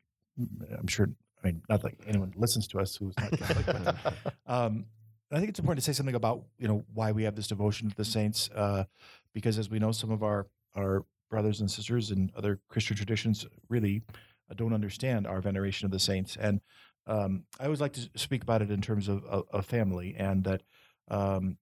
I'm 0.78 0.86
sure. 0.86 1.08
I 1.42 1.48
mean, 1.48 1.62
not 1.68 1.82
like 1.82 1.98
anyone 2.06 2.32
listens 2.36 2.68
to 2.68 2.78
us 2.78 2.94
who's 2.96 3.14
not 3.18 3.32
Catholic. 3.32 3.66
but, 3.66 4.34
um, 4.46 4.86
I 5.32 5.38
think 5.38 5.48
it's 5.48 5.58
important 5.58 5.82
to 5.82 5.92
say 5.92 5.96
something 5.96 6.14
about 6.14 6.44
you 6.58 6.68
know 6.68 6.84
why 6.92 7.12
we 7.12 7.24
have 7.24 7.34
this 7.34 7.48
devotion 7.48 7.90
to 7.90 7.96
the 7.96 8.04
saints, 8.04 8.50
uh, 8.54 8.84
because 9.32 9.58
as 9.58 9.70
we 9.70 9.78
know, 9.78 9.92
some 9.92 10.10
of 10.10 10.22
our 10.22 10.46
our 10.74 11.04
brothers 11.30 11.60
and 11.60 11.70
sisters 11.70 12.10
in 12.10 12.30
other 12.36 12.60
Christian 12.68 12.96
traditions 12.96 13.46
really 13.68 14.02
uh, 14.50 14.54
don't 14.54 14.74
understand 14.74 15.26
our 15.26 15.40
veneration 15.40 15.86
of 15.86 15.90
the 15.90 15.98
saints, 15.98 16.36
and 16.36 16.60
um, 17.06 17.44
I 17.58 17.64
always 17.64 17.80
like 17.80 17.94
to 17.94 18.08
speak 18.14 18.42
about 18.42 18.62
it 18.62 18.70
in 18.70 18.80
terms 18.80 19.08
of 19.08 19.24
a 19.52 19.62
family, 19.62 20.14
and 20.16 20.44
that 20.44 20.62
um, 21.08 21.56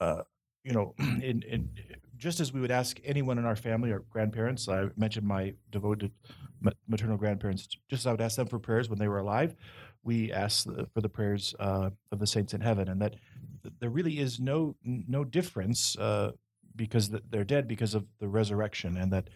uh, 0.00 0.22
you 0.64 0.72
know, 0.72 0.94
in, 0.98 1.42
in 1.42 1.70
just 2.16 2.40
as 2.40 2.52
we 2.52 2.60
would 2.60 2.70
ask 2.70 3.00
anyone 3.04 3.38
in 3.38 3.44
our 3.44 3.56
family 3.56 3.90
or 3.90 4.00
grandparents, 4.10 4.68
I 4.68 4.88
mentioned 4.96 5.26
my 5.26 5.54
devoted 5.70 6.12
maternal 6.86 7.16
grandparents, 7.16 7.66
just 7.88 8.02
as 8.02 8.06
I 8.06 8.12
would 8.12 8.20
ask 8.20 8.36
them 8.36 8.46
for 8.46 8.58
prayers 8.58 8.88
when 8.88 8.98
they 8.98 9.08
were 9.08 9.18
alive, 9.18 9.56
we 10.04 10.32
ask 10.32 10.66
for 10.92 11.00
the 11.00 11.08
prayers 11.08 11.54
uh, 11.58 11.90
of 12.10 12.18
the 12.18 12.26
saints 12.26 12.54
in 12.54 12.60
heaven, 12.60 12.88
and 12.88 13.00
that 13.00 13.16
there 13.80 13.90
really 13.90 14.18
is 14.18 14.40
no 14.40 14.76
no 14.84 15.24
difference 15.24 15.96
uh, 15.98 16.32
because 16.74 17.10
they're 17.30 17.44
dead 17.44 17.68
because 17.68 17.94
of 17.94 18.06
the 18.18 18.28
resurrection, 18.28 18.96
and 18.96 19.12
that 19.12 19.28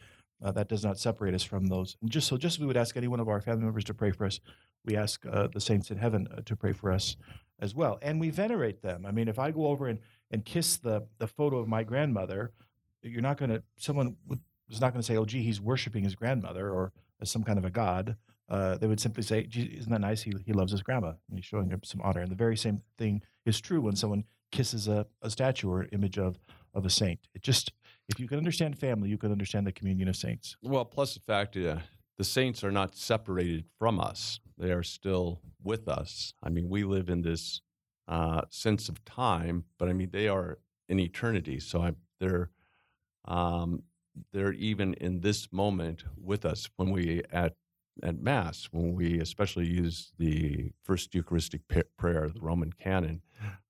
uh, 0.42 0.50
that 0.52 0.68
does 0.68 0.84
not 0.84 0.98
separate 0.98 1.34
us 1.34 1.42
from 1.42 1.66
those. 1.66 1.96
And 2.02 2.10
just 2.10 2.26
so, 2.28 2.36
just 2.36 2.56
as 2.56 2.60
we 2.60 2.66
would 2.66 2.76
ask 2.76 2.96
any 2.96 3.08
one 3.08 3.20
of 3.20 3.28
our 3.28 3.40
family 3.40 3.64
members 3.64 3.84
to 3.84 3.94
pray 3.94 4.10
for 4.10 4.26
us, 4.26 4.40
we 4.84 4.96
ask 4.96 5.24
uh, 5.26 5.48
the 5.52 5.60
saints 5.60 5.90
in 5.90 5.98
heaven 5.98 6.28
uh, 6.36 6.40
to 6.44 6.56
pray 6.56 6.72
for 6.72 6.92
us 6.92 7.16
as 7.58 7.74
well, 7.74 7.98
and 8.02 8.20
we 8.20 8.30
venerate 8.30 8.82
them. 8.82 9.06
I 9.06 9.10
mean, 9.10 9.28
if 9.28 9.38
I 9.38 9.50
go 9.50 9.66
over 9.66 9.86
and 9.86 9.98
and 10.30 10.44
kiss 10.44 10.76
the 10.76 11.06
the 11.18 11.26
photo 11.26 11.58
of 11.58 11.68
my 11.68 11.82
grandmother, 11.84 12.52
you're 13.02 13.22
not 13.22 13.38
going 13.38 13.50
to 13.50 13.62
someone 13.76 14.16
is 14.68 14.80
not 14.80 14.92
going 14.92 15.00
to 15.00 15.06
say, 15.06 15.16
"Oh, 15.16 15.24
gee, 15.24 15.42
he's 15.42 15.60
worshiping 15.60 16.04
his 16.04 16.14
grandmother," 16.14 16.70
or 16.70 16.92
as 17.20 17.30
some 17.30 17.44
kind 17.44 17.58
of 17.58 17.64
a 17.64 17.70
god. 17.70 18.16
Uh, 18.48 18.76
they 18.76 18.86
would 18.86 19.00
simply 19.00 19.22
say, 19.22 19.48
"Isn't 19.52 19.90
that 19.90 20.00
nice? 20.00 20.22
He, 20.22 20.32
he 20.44 20.52
loves 20.52 20.70
his 20.72 20.82
grandma, 20.82 21.14
and 21.28 21.38
he's 21.38 21.44
showing 21.44 21.70
her 21.70 21.78
some 21.82 22.00
honor." 22.02 22.20
And 22.20 22.30
the 22.30 22.36
very 22.36 22.56
same 22.56 22.82
thing 22.98 23.22
is 23.44 23.60
true 23.60 23.80
when 23.80 23.96
someone 23.96 24.24
kisses 24.52 24.86
a, 24.88 25.06
a 25.22 25.30
statue 25.30 25.70
or 25.70 25.86
image 25.92 26.18
of 26.18 26.38
of 26.74 26.84
a 26.84 26.90
saint. 26.90 27.20
It 27.34 27.42
just 27.42 27.72
if 28.08 28.20
you 28.20 28.28
can 28.28 28.38
understand 28.38 28.78
family, 28.78 29.08
you 29.08 29.18
can 29.18 29.32
understand 29.32 29.66
the 29.66 29.72
communion 29.72 30.08
of 30.08 30.16
saints. 30.16 30.56
Well, 30.62 30.84
plus 30.84 31.14
the 31.14 31.20
fact 31.20 31.56
uh, 31.56 31.78
the 32.18 32.24
saints 32.24 32.64
are 32.64 32.72
not 32.72 32.96
separated 32.96 33.64
from 33.78 34.00
us; 34.00 34.40
they 34.58 34.72
are 34.72 34.82
still 34.82 35.40
with 35.62 35.88
us. 35.88 36.34
I 36.42 36.48
mean, 36.48 36.68
we 36.68 36.84
live 36.84 37.08
in 37.08 37.22
this 37.22 37.60
uh, 38.08 38.42
sense 38.50 38.88
of 38.88 39.04
time, 39.04 39.64
but 39.78 39.88
I 39.88 39.92
mean, 39.92 40.10
they 40.12 40.28
are 40.28 40.58
in 40.88 41.00
eternity. 41.00 41.60
So 41.60 41.82
I, 41.82 41.92
they're 42.20 42.50
um, 43.26 43.82
they're 44.32 44.52
even 44.52 44.94
in 44.94 45.20
this 45.20 45.52
moment 45.52 46.04
with 46.16 46.44
us 46.44 46.68
when 46.76 46.90
we 46.90 47.22
at 47.32 47.54
at 48.02 48.20
mass 48.20 48.68
when 48.72 48.94
we 48.94 49.20
especially 49.20 49.66
use 49.66 50.12
the 50.18 50.70
first 50.84 51.14
eucharistic 51.14 51.62
prayer 51.96 52.28
the 52.28 52.40
roman 52.40 52.70
canon 52.72 53.22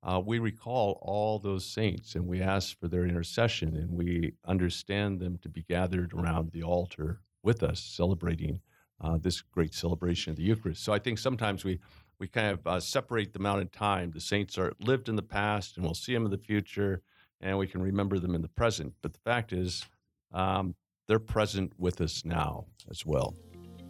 uh, 0.02 0.20
we 0.24 0.40
recall 0.40 0.98
all 1.00 1.38
those 1.38 1.64
saints 1.64 2.16
and 2.16 2.26
we 2.26 2.42
ask 2.42 2.78
for 2.80 2.88
their 2.88 3.04
intercession 3.04 3.76
and 3.76 3.90
we 3.90 4.32
understand 4.44 5.20
them 5.20 5.38
to 5.38 5.48
be 5.48 5.62
gathered 5.62 6.12
around 6.12 6.50
the 6.50 6.62
altar 6.62 7.20
with 7.46 7.62
us 7.62 7.80
celebrating 7.80 8.60
uh, 9.00 9.16
this 9.16 9.40
great 9.40 9.72
celebration 9.72 10.30
of 10.30 10.36
the 10.36 10.42
eucharist 10.42 10.84
so 10.84 10.92
i 10.92 10.98
think 10.98 11.18
sometimes 11.18 11.64
we 11.64 11.78
we 12.18 12.26
kind 12.26 12.48
of 12.48 12.66
uh, 12.66 12.80
separate 12.80 13.32
them 13.32 13.46
out 13.46 13.60
in 13.60 13.68
time 13.68 14.10
the 14.10 14.20
saints 14.20 14.58
are 14.58 14.72
lived 14.80 15.08
in 15.08 15.16
the 15.16 15.22
past 15.22 15.76
and 15.76 15.84
we'll 15.84 15.94
see 15.94 16.12
them 16.12 16.26
in 16.26 16.30
the 16.30 16.36
future 16.36 17.00
and 17.40 17.56
we 17.56 17.66
can 17.66 17.80
remember 17.80 18.18
them 18.18 18.34
in 18.34 18.42
the 18.42 18.48
present 18.48 18.92
but 19.00 19.14
the 19.14 19.20
fact 19.20 19.52
is 19.52 19.86
um, 20.32 20.74
they're 21.06 21.18
present 21.18 21.72
with 21.78 22.00
us 22.00 22.24
now 22.24 22.64
as 22.90 23.06
well. 23.06 23.34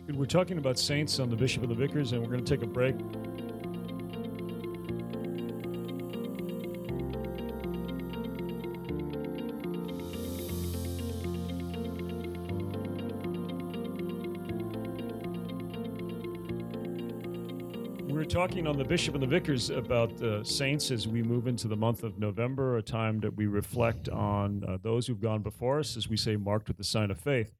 We're 0.09 0.27
talking 0.27 0.59
about 0.59 0.79
saints 0.79 1.19
on 1.19 1.31
the 1.31 1.37
Bishop 1.37 1.63
of 1.63 1.69
the 1.69 1.75
Vicars, 1.75 2.13
and 2.13 2.23
we're 2.23 2.31
going 2.31 2.45
to 2.45 2.57
take 2.57 2.63
a 2.63 2.71
break. 2.71 2.95
Talking 18.37 18.67
on 18.67 18.77
the 18.77 18.85
Bishop 18.85 19.15
and 19.15 19.23
the 19.23 19.27
Vicars 19.27 19.71
about 19.71 20.19
the 20.19 20.45
saints 20.45 20.91
as 20.91 21.09
we 21.09 21.23
move 21.23 21.47
into 21.47 21.69
the 21.69 21.77
month 21.77 22.03
of 22.03 22.19
November, 22.19 22.77
a 22.77 22.83
time 22.83 23.19
that 23.21 23.35
we 23.35 23.47
reflect 23.47 24.11
on 24.11 24.63
uh, 24.69 24.77
those 24.83 25.07
who've 25.07 25.23
gone 25.23 25.41
before 25.41 25.79
us, 25.79 25.97
as 25.97 26.11
we 26.11 26.19
say, 26.19 26.37
marked 26.37 26.69
with 26.69 26.77
the 26.77 26.85
sign 26.85 27.11
of 27.11 27.19
faith. 27.19 27.55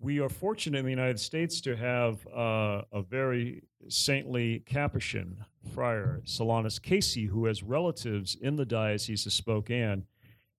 We 0.00 0.18
are 0.18 0.28
fortunate 0.28 0.80
in 0.80 0.84
the 0.86 0.90
United 0.90 1.20
States 1.20 1.60
to 1.60 1.76
have 1.76 2.26
uh, 2.26 2.82
a 2.90 3.02
very 3.08 3.62
saintly 3.88 4.64
Capuchin 4.66 5.36
friar, 5.72 6.20
Solanus 6.24 6.82
Casey, 6.82 7.26
who 7.26 7.44
has 7.44 7.62
relatives 7.62 8.36
in 8.40 8.56
the 8.56 8.66
Diocese 8.66 9.24
of 9.24 9.32
Spokane. 9.32 10.02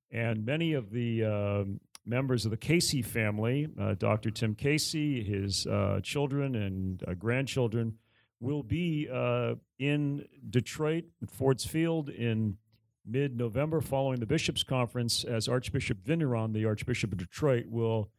And 0.09 0.45
many 0.45 0.71
of 0.71 0.89
the 0.89 1.25
um, 1.25 1.81
members 2.05 2.45
of 2.45 2.51
the 2.51 2.57
Casey 2.57 3.01
family, 3.01 3.67
uh, 3.77 3.95
Dr. 3.95 4.31
Tim 4.31 4.55
Casey, 4.55 5.21
his 5.21 5.67
uh, 5.67 5.99
children 6.01 6.55
and 6.55 7.03
uh, 7.05 7.13
grandchildren, 7.15 7.97
will 8.43 8.61
be 8.61 9.07
uh, 9.11 9.55
in 9.79 10.25
Detroit 10.49 11.05
Ford's 11.31 11.65
Field 11.65 12.09
in 12.09 12.57
mid 13.05 13.37
November 13.37 13.79
following 13.79 14.19
the 14.19 14.25
Bishops' 14.25 14.63
Conference 14.63 15.23
as 15.23 15.47
Archbishop 15.47 16.03
Vigneron, 16.03 16.51
the 16.51 16.65
Archbishop 16.65 17.13
of 17.13 17.17
Detroit, 17.17 17.65
will. 17.67 18.09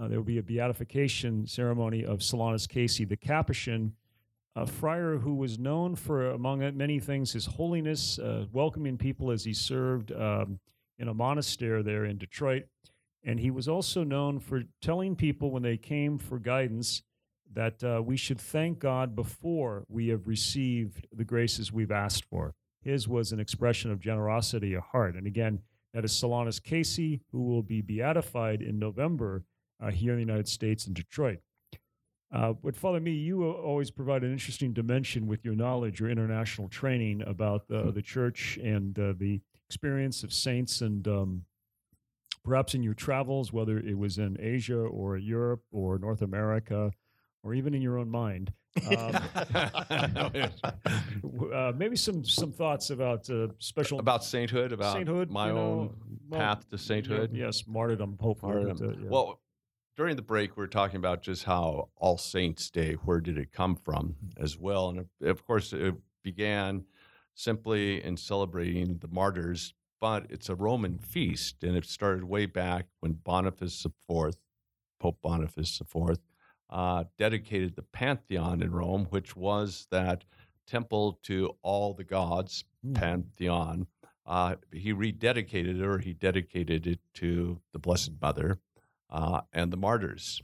Uh, 0.00 0.08
there 0.08 0.18
will 0.18 0.24
be 0.24 0.38
a 0.38 0.42
beatification 0.42 1.46
ceremony 1.46 2.04
of 2.04 2.18
Solanus 2.18 2.68
Casey, 2.68 3.04
the 3.04 3.16
Capuchin, 3.16 3.92
a 4.56 4.66
friar 4.66 5.18
who 5.18 5.36
was 5.36 5.56
known 5.56 5.94
for, 5.94 6.30
among 6.30 6.58
many 6.76 6.98
things, 6.98 7.32
his 7.32 7.46
holiness, 7.46 8.18
uh, 8.18 8.46
welcoming 8.52 8.98
people 8.98 9.30
as 9.30 9.44
he 9.44 9.52
served 9.52 10.10
um, 10.10 10.58
in 10.98 11.06
a 11.06 11.14
monastery 11.14 11.80
there 11.84 12.06
in 12.06 12.18
Detroit. 12.18 12.64
And 13.22 13.38
he 13.38 13.52
was 13.52 13.68
also 13.68 14.02
known 14.02 14.40
for 14.40 14.62
telling 14.82 15.14
people 15.14 15.52
when 15.52 15.62
they 15.62 15.76
came 15.76 16.18
for 16.18 16.40
guidance 16.40 17.02
that 17.54 17.82
uh, 17.82 18.02
we 18.02 18.16
should 18.16 18.40
thank 18.40 18.78
God 18.78 19.14
before 19.14 19.84
we 19.88 20.08
have 20.08 20.26
received 20.26 21.06
the 21.12 21.24
graces 21.24 21.72
we've 21.72 21.92
asked 21.92 22.24
for. 22.24 22.54
His 22.82 23.08
was 23.08 23.32
an 23.32 23.40
expression 23.40 23.90
of 23.90 24.00
generosity 24.00 24.74
of 24.74 24.82
heart. 24.82 25.14
And 25.14 25.26
again, 25.26 25.60
that 25.94 26.04
is 26.04 26.12
Solanus 26.12 26.62
Casey, 26.62 27.22
who 27.32 27.42
will 27.44 27.62
be 27.62 27.80
beatified 27.80 28.60
in 28.60 28.78
November 28.78 29.44
uh, 29.80 29.90
here 29.90 30.12
in 30.12 30.18
the 30.18 30.24
United 30.24 30.48
States 30.48 30.86
in 30.86 30.92
Detroit. 30.92 31.38
Uh, 32.32 32.52
but 32.52 32.76
Father 32.76 32.98
Mee, 32.98 33.12
you 33.12 33.48
always 33.48 33.92
provide 33.92 34.24
an 34.24 34.32
interesting 34.32 34.72
dimension 34.72 35.28
with 35.28 35.44
your 35.44 35.54
knowledge, 35.54 36.00
your 36.00 36.10
international 36.10 36.68
training 36.68 37.22
about 37.26 37.64
uh, 37.70 37.92
the 37.92 38.02
church 38.02 38.58
and 38.62 38.98
uh, 38.98 39.14
the 39.16 39.40
experience 39.68 40.24
of 40.24 40.32
saints 40.32 40.80
and 40.80 41.06
um, 41.06 41.42
perhaps 42.44 42.74
in 42.74 42.82
your 42.82 42.94
travels, 42.94 43.52
whether 43.52 43.78
it 43.78 43.96
was 43.96 44.18
in 44.18 44.36
Asia 44.40 44.78
or 44.78 45.16
Europe 45.16 45.62
or 45.70 45.98
North 45.98 46.22
America, 46.22 46.90
or 47.44 47.54
even 47.54 47.74
in 47.74 47.82
your 47.82 47.98
own 47.98 48.10
mind. 48.10 48.52
Um, 48.90 49.14
uh, 51.54 51.72
maybe 51.76 51.94
some 51.94 52.24
some 52.24 52.50
thoughts 52.50 52.90
about 52.90 53.30
uh, 53.30 53.48
special 53.58 54.00
about 54.00 54.24
sainthood, 54.24 54.72
about 54.72 54.94
sainthood, 54.94 55.30
my 55.30 55.50
own 55.50 55.54
know, 55.54 55.94
well, 56.28 56.40
path 56.40 56.68
to 56.70 56.78
sainthood. 56.78 57.30
yes, 57.32 57.68
martyrdom, 57.68 58.18
hopefully. 58.20 58.54
Martyrdom. 58.54 58.78
But, 58.78 58.88
uh, 58.88 59.00
yeah. 59.00 59.08
Well, 59.08 59.40
during 59.96 60.16
the 60.16 60.22
break, 60.22 60.56
we 60.56 60.64
are 60.64 60.68
talking 60.68 60.96
about 60.96 61.22
just 61.22 61.44
how 61.44 61.90
All 61.94 62.18
Saints 62.18 62.68
Day, 62.68 62.94
where 62.94 63.20
did 63.20 63.38
it 63.38 63.52
come 63.52 63.76
from, 63.76 64.16
as 64.36 64.58
well, 64.58 64.88
and 64.88 65.06
of 65.22 65.46
course, 65.46 65.72
it 65.72 65.94
began 66.24 66.84
simply 67.34 68.02
in 68.02 68.16
celebrating 68.16 68.98
the 68.98 69.08
martyrs, 69.08 69.72
but 70.00 70.26
it's 70.30 70.48
a 70.48 70.54
Roman 70.56 70.98
feast, 70.98 71.62
and 71.62 71.76
it 71.76 71.84
started 71.84 72.24
way 72.24 72.46
back 72.46 72.86
when 73.00 73.12
Boniface 73.12 73.84
IV, 73.84 74.34
Pope 74.98 75.22
Boniface 75.22 75.80
IV 75.80 76.18
uh, 76.74 77.04
dedicated 77.18 77.76
the 77.76 77.82
Pantheon 77.82 78.60
in 78.60 78.72
Rome, 78.72 79.06
which 79.10 79.36
was 79.36 79.86
that 79.92 80.24
temple 80.66 81.20
to 81.22 81.56
all 81.62 81.94
the 81.94 82.02
gods, 82.04 82.64
mm. 82.84 82.94
Pantheon. 82.94 83.86
uh, 84.26 84.56
he 84.72 84.92
rededicated 84.92 85.78
it 85.78 85.82
or 85.82 85.98
he 85.98 86.12
dedicated 86.12 86.86
it 86.86 86.98
to 87.14 87.60
the 87.72 87.78
Blessed 87.78 88.12
Mother 88.20 88.58
uh, 89.10 89.42
and 89.52 89.72
the 89.72 89.76
martyrs. 89.76 90.42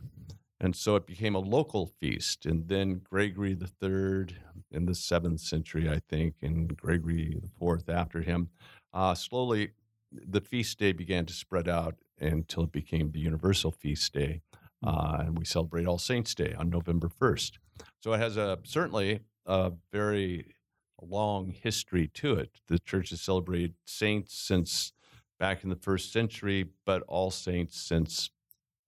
And 0.61 0.77
so 0.77 0.95
it 0.95 1.07
became 1.07 1.35
a 1.35 1.41
local 1.41 1.87
feast. 1.87 2.47
And 2.47 2.69
then 2.69 3.01
Gregory 3.03 3.53
III 3.53 4.37
in 4.71 4.85
the 4.85 4.95
seventh 4.95 5.41
century, 5.41 5.89
I 5.89 6.01
think, 6.09 6.35
and 6.43 6.77
Gregory 6.77 7.41
IV 7.61 7.89
after 7.89 8.21
him, 8.21 8.51
uh, 8.93 9.15
slowly 9.15 9.71
the 10.13 10.41
feast 10.41 10.79
day 10.79 10.93
began 10.93 11.27
to 11.27 11.33
spread 11.33 11.67
out 11.67 11.97
until 12.21 12.65
it 12.65 12.73
became 12.73 13.11
the 13.11 13.21
universal 13.21 13.71
feast 13.73 14.13
day. 14.13 14.43
Uh, 14.85 15.19
and 15.21 15.39
we 15.39 15.45
celebrate 15.45 15.87
All 15.87 15.99
Saints' 15.99 16.35
Day 16.35 16.55
on 16.59 16.71
November 16.71 17.09
1st. 17.09 17.53
So 18.01 18.13
it 18.13 18.19
has 18.19 18.37
a 18.37 18.59
certainly 18.65 19.21
a 19.47 19.73
very 19.93 20.55
long 21.03 21.51
history 21.51 22.09
to 22.15 22.35
it. 22.35 22.51
The 22.69 22.79
church 22.79 23.11
has 23.11 23.21
celebrated 23.21 23.75
saints 23.85 24.35
since 24.35 24.93
back 25.39 25.65
in 25.65 25.71
the 25.71 25.77
first 25.77 26.13
century, 26.13 26.67
but 26.85 27.03
all 27.09 27.31
saints 27.31 27.81
since 27.81 28.31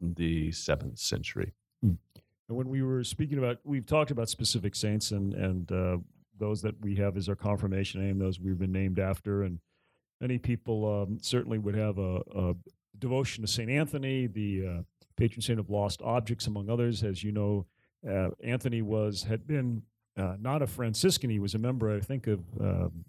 the 0.01 0.53
seventh 0.53 0.99
century. 0.99 1.55
And 2.49 2.59
when 2.59 2.69
we 2.69 2.83
were 2.83 3.03
speaking 3.05 3.39
about, 3.39 3.59
we've 3.65 3.87
talked 3.87 4.11
about 4.11 4.29
specific 4.29 4.75
saints 4.75 5.11
and 5.11 5.33
and 5.33 5.73
uh, 5.73 5.99
those 6.39 6.61
that 6.63 6.81
we 6.83 6.97
have 6.97 7.17
as 7.17 7.29
our 7.29 7.37
confirmation 7.37 8.05
name, 8.05 8.19
those 8.19 8.41
we've 8.41 8.59
been 8.59 8.73
named 8.73 8.99
after, 8.99 9.43
and 9.43 9.61
many 10.21 10.39
people 10.39 11.03
um, 11.03 11.19
certainly 11.23 11.59
would 11.59 11.75
have 11.75 11.99
a, 11.99 12.21
a, 12.35 12.55
devotion 12.99 13.43
to 13.43 13.49
Saint 13.51 13.71
Anthony, 13.71 14.27
the 14.27 14.67
uh, 14.67 14.83
patron 15.17 15.43
saint 15.43 15.59
of 15.59 15.71
lost 15.71 16.03
objects, 16.03 16.47
among 16.47 16.69
others. 16.71 17.03
As 17.03 17.23
you 17.23 17.33
know, 17.33 17.67
uh, 18.09 18.31
Anthony 18.43 18.83
was 18.83 19.25
had 19.25 19.47
been 19.47 19.83
uh, 20.17 20.37
not 20.41 20.63
a 20.63 20.67
Franciscan; 20.67 21.31
he 21.31 21.39
was 21.39 21.55
a 21.55 21.59
member, 21.59 21.95
I 21.95 22.01
think, 22.01 22.27
of 22.27 22.41
um, 22.61 23.05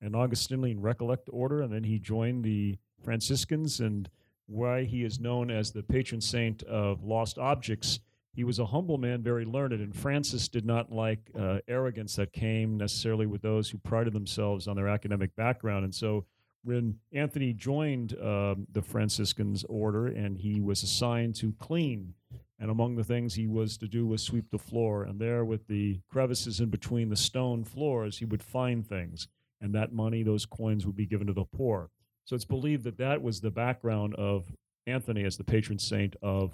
an 0.00 0.14
Augustinian 0.14 0.80
Recollect 0.80 1.28
order, 1.32 1.62
and 1.62 1.72
then 1.72 1.84
he 1.84 1.98
joined 1.98 2.44
the 2.44 2.76
Franciscans 3.02 3.80
and 3.80 4.08
why 4.46 4.84
he 4.84 5.04
is 5.04 5.20
known 5.20 5.50
as 5.50 5.70
the 5.70 5.82
patron 5.82 6.20
saint 6.20 6.62
of 6.64 7.04
lost 7.04 7.38
objects. 7.38 8.00
He 8.34 8.44
was 8.44 8.58
a 8.58 8.66
humble 8.66 8.98
man, 8.98 9.22
very 9.22 9.44
learned, 9.44 9.74
and 9.74 9.94
Francis 9.94 10.48
did 10.48 10.64
not 10.64 10.90
like 10.90 11.30
uh, 11.38 11.58
arrogance 11.68 12.16
that 12.16 12.32
came 12.32 12.78
necessarily 12.78 13.26
with 13.26 13.42
those 13.42 13.68
who 13.68 13.78
prided 13.78 14.12
themselves 14.12 14.68
on 14.68 14.76
their 14.76 14.88
academic 14.88 15.34
background. 15.36 15.84
And 15.84 15.94
so, 15.94 16.24
when 16.64 16.98
Anthony 17.12 17.52
joined 17.52 18.16
um, 18.20 18.66
the 18.70 18.82
Franciscans 18.82 19.64
order 19.68 20.06
and 20.06 20.38
he 20.38 20.60
was 20.60 20.82
assigned 20.82 21.34
to 21.36 21.52
clean, 21.58 22.14
and 22.58 22.70
among 22.70 22.96
the 22.96 23.04
things 23.04 23.34
he 23.34 23.48
was 23.48 23.76
to 23.78 23.88
do 23.88 24.06
was 24.06 24.22
sweep 24.22 24.50
the 24.50 24.58
floor, 24.58 25.02
and 25.02 25.20
there 25.20 25.44
with 25.44 25.66
the 25.66 26.00
crevices 26.08 26.60
in 26.60 26.70
between 26.70 27.08
the 27.08 27.16
stone 27.16 27.64
floors, 27.64 28.18
he 28.18 28.24
would 28.24 28.42
find 28.42 28.86
things, 28.86 29.26
and 29.60 29.74
that 29.74 29.92
money, 29.92 30.22
those 30.22 30.46
coins, 30.46 30.86
would 30.86 30.96
be 30.96 31.06
given 31.06 31.26
to 31.26 31.32
the 31.32 31.44
poor. 31.44 31.90
So 32.24 32.36
it's 32.36 32.44
believed 32.44 32.84
that 32.84 32.98
that 32.98 33.20
was 33.22 33.40
the 33.40 33.50
background 33.50 34.14
of 34.14 34.44
Anthony 34.86 35.24
as 35.24 35.36
the 35.36 35.44
patron 35.44 35.78
saint 35.78 36.14
of 36.22 36.52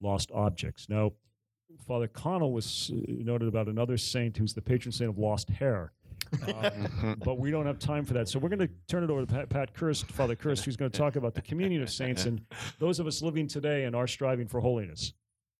lost 0.00 0.30
objects. 0.34 0.88
Now, 0.88 1.12
Father 1.86 2.08
Connell 2.08 2.52
was 2.52 2.90
uh, 2.92 3.00
noted 3.08 3.48
about 3.48 3.68
another 3.68 3.96
saint 3.96 4.36
who's 4.36 4.54
the 4.54 4.62
patron 4.62 4.92
saint 4.92 5.10
of 5.10 5.18
lost 5.18 5.48
hair. 5.48 5.92
Uh, 6.48 7.14
but 7.24 7.38
we 7.38 7.50
don't 7.50 7.66
have 7.66 7.78
time 7.78 8.04
for 8.04 8.14
that. 8.14 8.28
So 8.28 8.38
we're 8.38 8.48
going 8.48 8.60
to 8.60 8.70
turn 8.88 9.04
it 9.04 9.10
over 9.10 9.20
to 9.20 9.26
Pat, 9.26 9.48
Pat 9.48 9.74
Kirst, 9.74 10.10
Father 10.10 10.36
Kirst, 10.36 10.64
who's 10.64 10.76
going 10.76 10.90
to 10.90 10.98
talk 10.98 11.16
about 11.16 11.34
the 11.34 11.42
communion 11.42 11.82
of 11.82 11.90
saints 11.90 12.26
and 12.26 12.40
those 12.78 13.00
of 13.00 13.06
us 13.06 13.22
living 13.22 13.46
today 13.46 13.84
and 13.84 13.96
our 13.96 14.06
striving 14.06 14.46
for 14.46 14.60
holiness. 14.60 15.12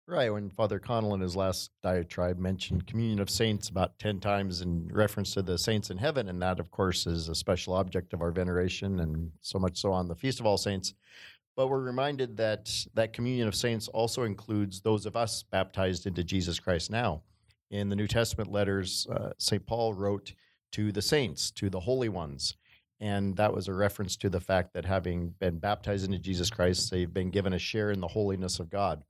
Right. 0.06 0.30
When 0.30 0.50
Father 0.50 0.78
Connell 0.78 1.14
in 1.14 1.20
his 1.22 1.34
last 1.34 1.70
diatribe 1.82 2.38
mentioned 2.38 2.86
communion 2.86 3.20
of 3.20 3.30
saints 3.30 3.70
about 3.70 3.98
10 3.98 4.20
times 4.20 4.60
in 4.60 4.88
reference 4.92 5.32
to 5.32 5.42
the 5.42 5.56
saints 5.56 5.88
in 5.88 5.96
heaven, 5.96 6.28
and 6.28 6.42
that, 6.42 6.60
of 6.60 6.70
course, 6.70 7.06
is 7.06 7.30
a 7.30 7.34
special 7.34 7.72
object 7.72 8.12
of 8.12 8.20
our 8.20 8.30
veneration, 8.30 9.00
and 9.00 9.32
so 9.40 9.58
much 9.58 9.78
so 9.78 9.92
on 9.92 10.06
the 10.06 10.14
Feast 10.14 10.40
of 10.40 10.46
All 10.46 10.58
Saints. 10.58 10.92
But 11.56 11.68
we're 11.68 11.80
reminded 11.80 12.36
that 12.36 12.70
that 12.94 13.14
communion 13.14 13.48
of 13.48 13.54
saints 13.54 13.88
also 13.88 14.24
includes 14.24 14.80
those 14.80 15.06
of 15.06 15.16
us 15.16 15.42
baptized 15.42 16.06
into 16.06 16.22
Jesus 16.22 16.58
Christ 16.58 16.90
now. 16.90 17.22
In 17.70 17.88
the 17.88 17.96
New 17.96 18.06
Testament 18.06 18.52
letters, 18.52 19.06
uh, 19.10 19.30
St. 19.38 19.64
Paul 19.64 19.94
wrote 19.94 20.34
to 20.74 20.92
the 20.92 21.02
saints, 21.02 21.50
to 21.52 21.70
the 21.70 21.80
holy 21.80 22.08
ones. 22.08 22.56
And 23.00 23.36
that 23.36 23.52
was 23.52 23.68
a 23.68 23.74
reference 23.74 24.16
to 24.18 24.28
the 24.28 24.40
fact 24.40 24.72
that 24.74 24.84
having 24.84 25.34
been 25.38 25.58
baptized 25.58 26.04
into 26.04 26.18
Jesus 26.18 26.50
Christ, 26.50 26.90
they've 26.90 27.12
been 27.12 27.30
given 27.30 27.52
a 27.52 27.58
share 27.58 27.90
in 27.90 28.00
the 28.00 28.08
holiness 28.08 28.58
of 28.58 28.70
God. 28.70 29.04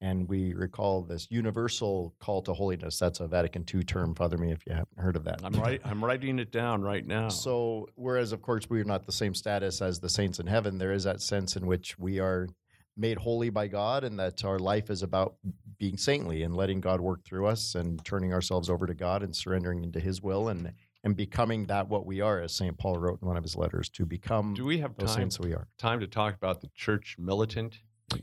And 0.00 0.28
we 0.28 0.52
recall 0.54 1.02
this 1.02 1.28
universal 1.30 2.14
call 2.18 2.42
to 2.42 2.52
holiness. 2.52 2.98
That's 2.98 3.20
a 3.20 3.28
Vatican 3.28 3.64
II 3.72 3.84
term, 3.84 4.14
Father 4.14 4.36
Mee, 4.36 4.50
if 4.52 4.66
you 4.66 4.72
haven't 4.72 4.98
heard 4.98 5.16
of 5.16 5.24
that. 5.24 5.40
I'm 5.44 5.52
right. 5.52 5.80
I'm 5.84 6.04
writing 6.04 6.38
it 6.38 6.50
down 6.50 6.82
right 6.82 7.06
now. 7.06 7.28
So, 7.28 7.88
whereas 7.94 8.32
of 8.32 8.42
course 8.42 8.68
we 8.68 8.80
are 8.80 8.84
not 8.84 9.06
the 9.06 9.12
same 9.12 9.34
status 9.34 9.80
as 9.80 10.00
the 10.00 10.08
saints 10.08 10.40
in 10.40 10.46
heaven, 10.46 10.78
there 10.78 10.92
is 10.92 11.04
that 11.04 11.20
sense 11.20 11.54
in 11.54 11.66
which 11.66 11.98
we 11.98 12.18
are 12.18 12.48
made 12.96 13.16
holy 13.18 13.48
by 13.48 13.68
God, 13.68 14.02
and 14.04 14.18
that 14.18 14.44
our 14.44 14.58
life 14.58 14.90
is 14.90 15.02
about 15.02 15.36
being 15.78 15.96
saintly 15.96 16.42
and 16.42 16.56
letting 16.56 16.80
God 16.80 17.00
work 17.00 17.24
through 17.24 17.46
us, 17.46 17.74
and 17.74 18.04
turning 18.04 18.32
ourselves 18.32 18.68
over 18.68 18.86
to 18.86 18.94
God 18.94 19.22
and 19.22 19.34
surrendering 19.34 19.84
into 19.84 20.00
His 20.00 20.20
will, 20.20 20.48
and 20.48 20.72
and 21.04 21.16
becoming 21.16 21.66
that 21.66 21.88
what 21.88 22.06
we 22.06 22.20
are, 22.20 22.40
as 22.40 22.52
Saint 22.54 22.78
Paul 22.78 22.96
wrote 22.98 23.20
in 23.22 23.28
one 23.28 23.36
of 23.36 23.42
his 23.42 23.56
letters, 23.56 23.88
to 23.90 24.06
become 24.06 24.54
Do 24.54 24.64
we 24.64 24.78
have 24.78 24.96
those 24.96 25.10
time 25.10 25.22
saints 25.30 25.40
we 25.40 25.52
are. 25.54 25.68
time 25.78 26.00
to 26.00 26.06
talk 26.06 26.34
about 26.34 26.60
the 26.60 26.68
church 26.74 27.16
militant, 27.18 27.78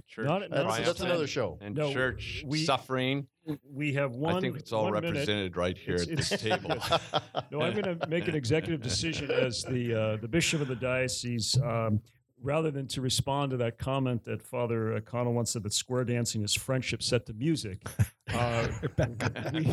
church 0.08 0.26
Not- 0.26 0.50
not 0.50 0.52
That's, 0.52 0.86
that's 0.88 1.00
another 1.02 1.28
show. 1.28 1.58
and 1.62 1.76
No, 1.76 1.92
church 1.92 2.44
we- 2.48 2.63
suffering? 2.63 3.28
We 3.74 3.94
have 3.94 4.12
one. 4.12 4.36
I 4.36 4.39
think 4.42 4.58
it's 4.58 4.72
all 4.72 4.84
one 4.84 4.94
minute. 4.94 5.12
represented 5.13 5.58
right 5.58 5.76
here 5.78 5.96
It's- 5.96 6.08
at 6.10 6.18
this 6.18 6.32
it's- 6.32 6.62
table. 6.62 6.76
No, 7.52 7.62
I'm 7.62 7.74
going 7.74 7.98
to 8.00 8.08
make 8.08 8.28
an 8.28 8.36
executive 8.36 8.82
decision 8.82 9.32
as 9.32 9.63
the 9.63 9.94
uh, 9.94 10.18
the 10.18 10.28
bishop 10.28 10.62
of 10.62 10.68
the 10.68 10.76
diocese. 10.76 11.60
Um, 11.62 12.00
rather 12.41 12.71
than 12.71 12.88
to 12.88 13.02
respond 13.02 13.52
to 13.52 13.58
that 13.58 13.78
comment 13.78 14.23
that 14.25 14.41
Father 14.41 14.95
uh, 14.95 15.02
Connell 15.02 15.34
once 15.34 15.52
said 15.52 15.63
that 15.63 15.73
square 15.73 16.04
dancing 16.04 16.43
is 16.43 16.54
friendship 16.54 17.04
set 17.04 17.25
to 17.25 17.34
music, 17.34 17.82
uh, 18.34 18.67
we, 19.54 19.60
we- 19.60 19.67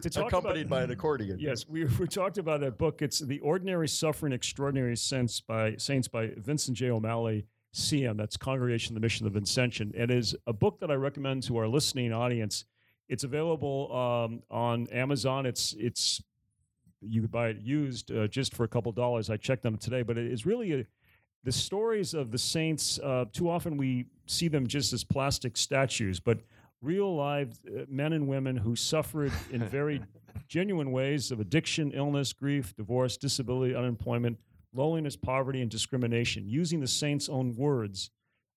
to 0.00 0.26
Accompanied 0.26 0.66
about, 0.66 0.68
by 0.68 0.82
an 0.82 0.90
accordion. 0.90 1.38
Yes, 1.40 1.68
we, 1.68 1.84
we 1.84 2.06
talked 2.06 2.38
about 2.38 2.60
that 2.60 2.78
book. 2.78 3.02
It's 3.02 3.18
The 3.18 3.40
Ordinary 3.40 3.88
Suffering, 3.88 4.32
Extraordinary 4.32 4.96
Sense 4.96 5.40
by 5.40 5.76
Saints 5.76 6.08
by 6.08 6.32
Vincent 6.36 6.76
J. 6.76 6.90
O'Malley, 6.90 7.46
CM. 7.74 8.16
That's 8.16 8.36
Congregation 8.36 8.94
of 8.94 9.00
the 9.00 9.04
Mission 9.04 9.26
of 9.26 9.32
Vincentian. 9.32 9.94
It 9.94 10.10
is 10.10 10.34
a 10.46 10.52
book 10.52 10.80
that 10.80 10.90
I 10.90 10.94
recommend 10.94 11.42
to 11.44 11.56
our 11.56 11.68
listening 11.68 12.12
audience. 12.12 12.64
It's 13.08 13.24
available 13.24 13.94
um, 13.94 14.42
on 14.50 14.86
Amazon. 14.88 15.46
It's 15.46 15.74
it's 15.78 16.22
you 17.02 17.22
could 17.22 17.30
buy 17.30 17.48
it 17.48 17.58
used 17.60 18.12
uh, 18.12 18.26
just 18.28 18.54
for 18.54 18.64
a 18.64 18.68
couple 18.68 18.92
dollars. 18.92 19.30
I 19.30 19.36
checked 19.36 19.64
it 19.64 19.80
today, 19.80 20.02
but 20.02 20.18
it 20.18 20.30
is 20.30 20.46
really 20.46 20.72
a, 20.80 20.86
the 21.44 21.52
stories 21.52 22.14
of 22.14 22.30
the 22.30 22.38
saints. 22.38 22.98
Uh, 23.02 23.24
too 23.32 23.50
often 23.50 23.76
we 23.76 24.06
see 24.26 24.48
them 24.48 24.66
just 24.66 24.92
as 24.92 25.04
plastic 25.04 25.56
statues, 25.56 26.20
but 26.20 26.38
real 26.80 27.14
live 27.14 27.58
uh, 27.68 27.82
men 27.88 28.12
and 28.12 28.26
women 28.26 28.56
who 28.56 28.76
suffered 28.76 29.32
in 29.50 29.64
very 29.64 30.00
genuine 30.48 30.92
ways 30.92 31.30
of 31.30 31.40
addiction, 31.40 31.92
illness, 31.92 32.32
grief, 32.32 32.74
divorce, 32.76 33.16
disability, 33.16 33.74
unemployment, 33.74 34.38
loneliness, 34.74 35.16
poverty, 35.16 35.62
and 35.62 35.70
discrimination. 35.70 36.46
Using 36.46 36.80
the 36.80 36.88
saints' 36.88 37.28
own 37.28 37.54
words, 37.56 38.10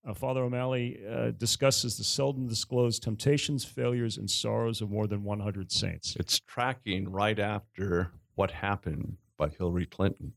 uh, 0.07 0.13
Father 0.13 0.41
O'Malley 0.43 0.99
uh, 1.09 1.31
discusses 1.31 1.97
the 1.97 2.03
seldom 2.03 2.47
disclosed 2.47 3.03
temptations, 3.03 3.65
failures, 3.65 4.17
and 4.17 4.29
sorrows 4.29 4.81
of 4.81 4.91
more 4.91 5.07
than 5.07 5.23
100 5.23 5.71
saints. 5.71 6.15
it's 6.19 6.39
tracking 6.39 7.09
right 7.09 7.39
after 7.39 8.11
what 8.35 8.51
happened 8.51 9.17
by 9.37 9.49
Hillary 9.49 9.85
Clinton. 9.85 10.33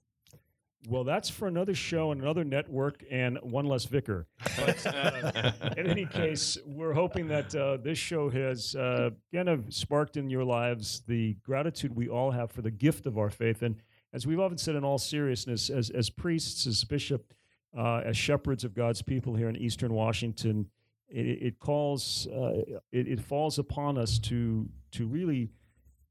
Well, 0.89 1.05
that's 1.05 1.29
for 1.29 1.49
another 1.49 1.75
show 1.75 2.13
and 2.13 2.23
another 2.23 2.45
network 2.45 3.05
and 3.11 3.37
one 3.43 3.67
less 3.67 3.85
vicar. 3.85 4.27
But 4.57 4.87
uh, 4.87 5.53
in 5.77 5.89
any 5.89 6.07
case, 6.07 6.57
we're 6.65 6.95
hoping 6.95 7.27
that 7.29 7.55
uh, 7.55 7.79
this 7.79 7.99
show 7.99 8.31
has 8.31 8.77
uh, 8.77 9.11
kind 9.35 9.49
of 9.49 9.75
sparked 9.75 10.17
in 10.17 10.31
your 10.31 10.45
lives 10.45 11.03
the 11.07 11.35
gratitude 11.43 11.95
we 11.95 12.09
all 12.09 12.31
have 12.31 12.53
for 12.53 12.63
the 12.63 12.71
gift 12.71 13.07
of 13.07 13.19
our 13.19 13.29
faith. 13.29 13.63
And 13.63 13.77
as 14.13 14.27
we've 14.27 14.39
often 14.39 14.57
said 14.57 14.77
in 14.77 14.85
all 14.85 14.99
seriousness, 14.99 15.69
as, 15.69 15.91
as 15.91 16.11
priests, 16.11 16.67
as 16.67 16.85
bishop, 16.85 17.35
uh, 17.77 18.03
as 18.05 18.17
shepherds 18.17 18.63
of 18.65 18.73
God's 18.73 19.03
people 19.03 19.35
here 19.35 19.49
in 19.49 19.57
Eastern 19.57 19.93
Washington, 19.93 20.71
it, 21.09 21.43
it 21.43 21.59
calls, 21.59 22.29
uh, 22.29 22.63
it, 22.93 23.09
it 23.09 23.21
falls 23.21 23.59
upon 23.59 23.99
us 23.99 24.19
to 24.21 24.69
to 24.93 25.07
really 25.07 25.51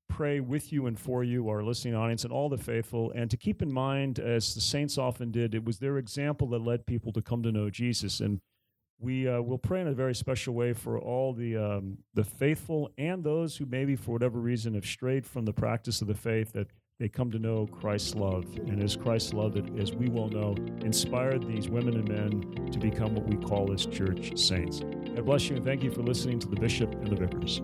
pray 0.09 0.39
with 0.39 0.71
you 0.71 0.87
and 0.87 0.99
for 0.99 1.23
you, 1.23 1.49
our 1.49 1.63
listening 1.63 1.95
audience, 1.95 2.23
and 2.23 2.33
all 2.33 2.49
the 2.49 2.57
faithful, 2.57 3.11
and 3.15 3.29
to 3.31 3.37
keep 3.37 3.61
in 3.61 3.71
mind, 3.71 4.19
as 4.19 4.55
the 4.55 4.61
saints 4.61 4.97
often 4.97 5.31
did, 5.31 5.53
it 5.53 5.65
was 5.65 5.79
their 5.79 5.97
example 5.97 6.47
that 6.49 6.59
led 6.59 6.85
people 6.85 7.11
to 7.13 7.21
come 7.21 7.43
to 7.43 7.51
know 7.51 7.69
Jesus. 7.69 8.19
And 8.19 8.41
we 8.99 9.27
uh, 9.27 9.41
will 9.41 9.57
pray 9.57 9.81
in 9.81 9.87
a 9.87 9.93
very 9.93 10.15
special 10.15 10.53
way 10.53 10.73
for 10.73 10.99
all 10.99 11.33
the 11.33 11.55
um, 11.55 11.99
the 12.13 12.23
faithful 12.23 12.89
and 12.97 13.23
those 13.23 13.57
who 13.57 13.65
maybe 13.65 13.95
for 13.95 14.11
whatever 14.11 14.39
reason 14.39 14.73
have 14.73 14.85
strayed 14.85 15.25
from 15.25 15.45
the 15.45 15.53
practice 15.53 16.01
of 16.01 16.07
the 16.07 16.15
faith 16.15 16.53
that 16.53 16.67
they 16.99 17.07
come 17.07 17.29
to 17.29 17.37
know 17.37 17.67
Christ's 17.67 18.15
love, 18.15 18.45
and 18.57 18.81
as 18.81 18.95
Christ's 18.95 19.33
love 19.33 19.53
that, 19.53 19.79
as 19.79 19.93
we 19.93 20.09
well 20.09 20.29
know, 20.29 20.55
inspired 20.81 21.47
these 21.47 21.69
women 21.69 21.93
and 21.93 22.09
men 22.09 22.71
to 22.71 22.79
become 22.79 23.13
what 23.13 23.27
we 23.27 23.35
call 23.35 23.71
as 23.71 23.85
church 23.85 24.35
saints. 24.35 24.79
God 24.79 25.25
bless 25.25 25.47
you, 25.47 25.57
and 25.57 25.65
thank 25.65 25.83
you 25.83 25.91
for 25.91 26.01
listening 26.01 26.39
to 26.39 26.47
the 26.47 26.55
bishop 26.55 26.91
and 26.95 27.07
the 27.07 27.15
vicars. 27.15 27.61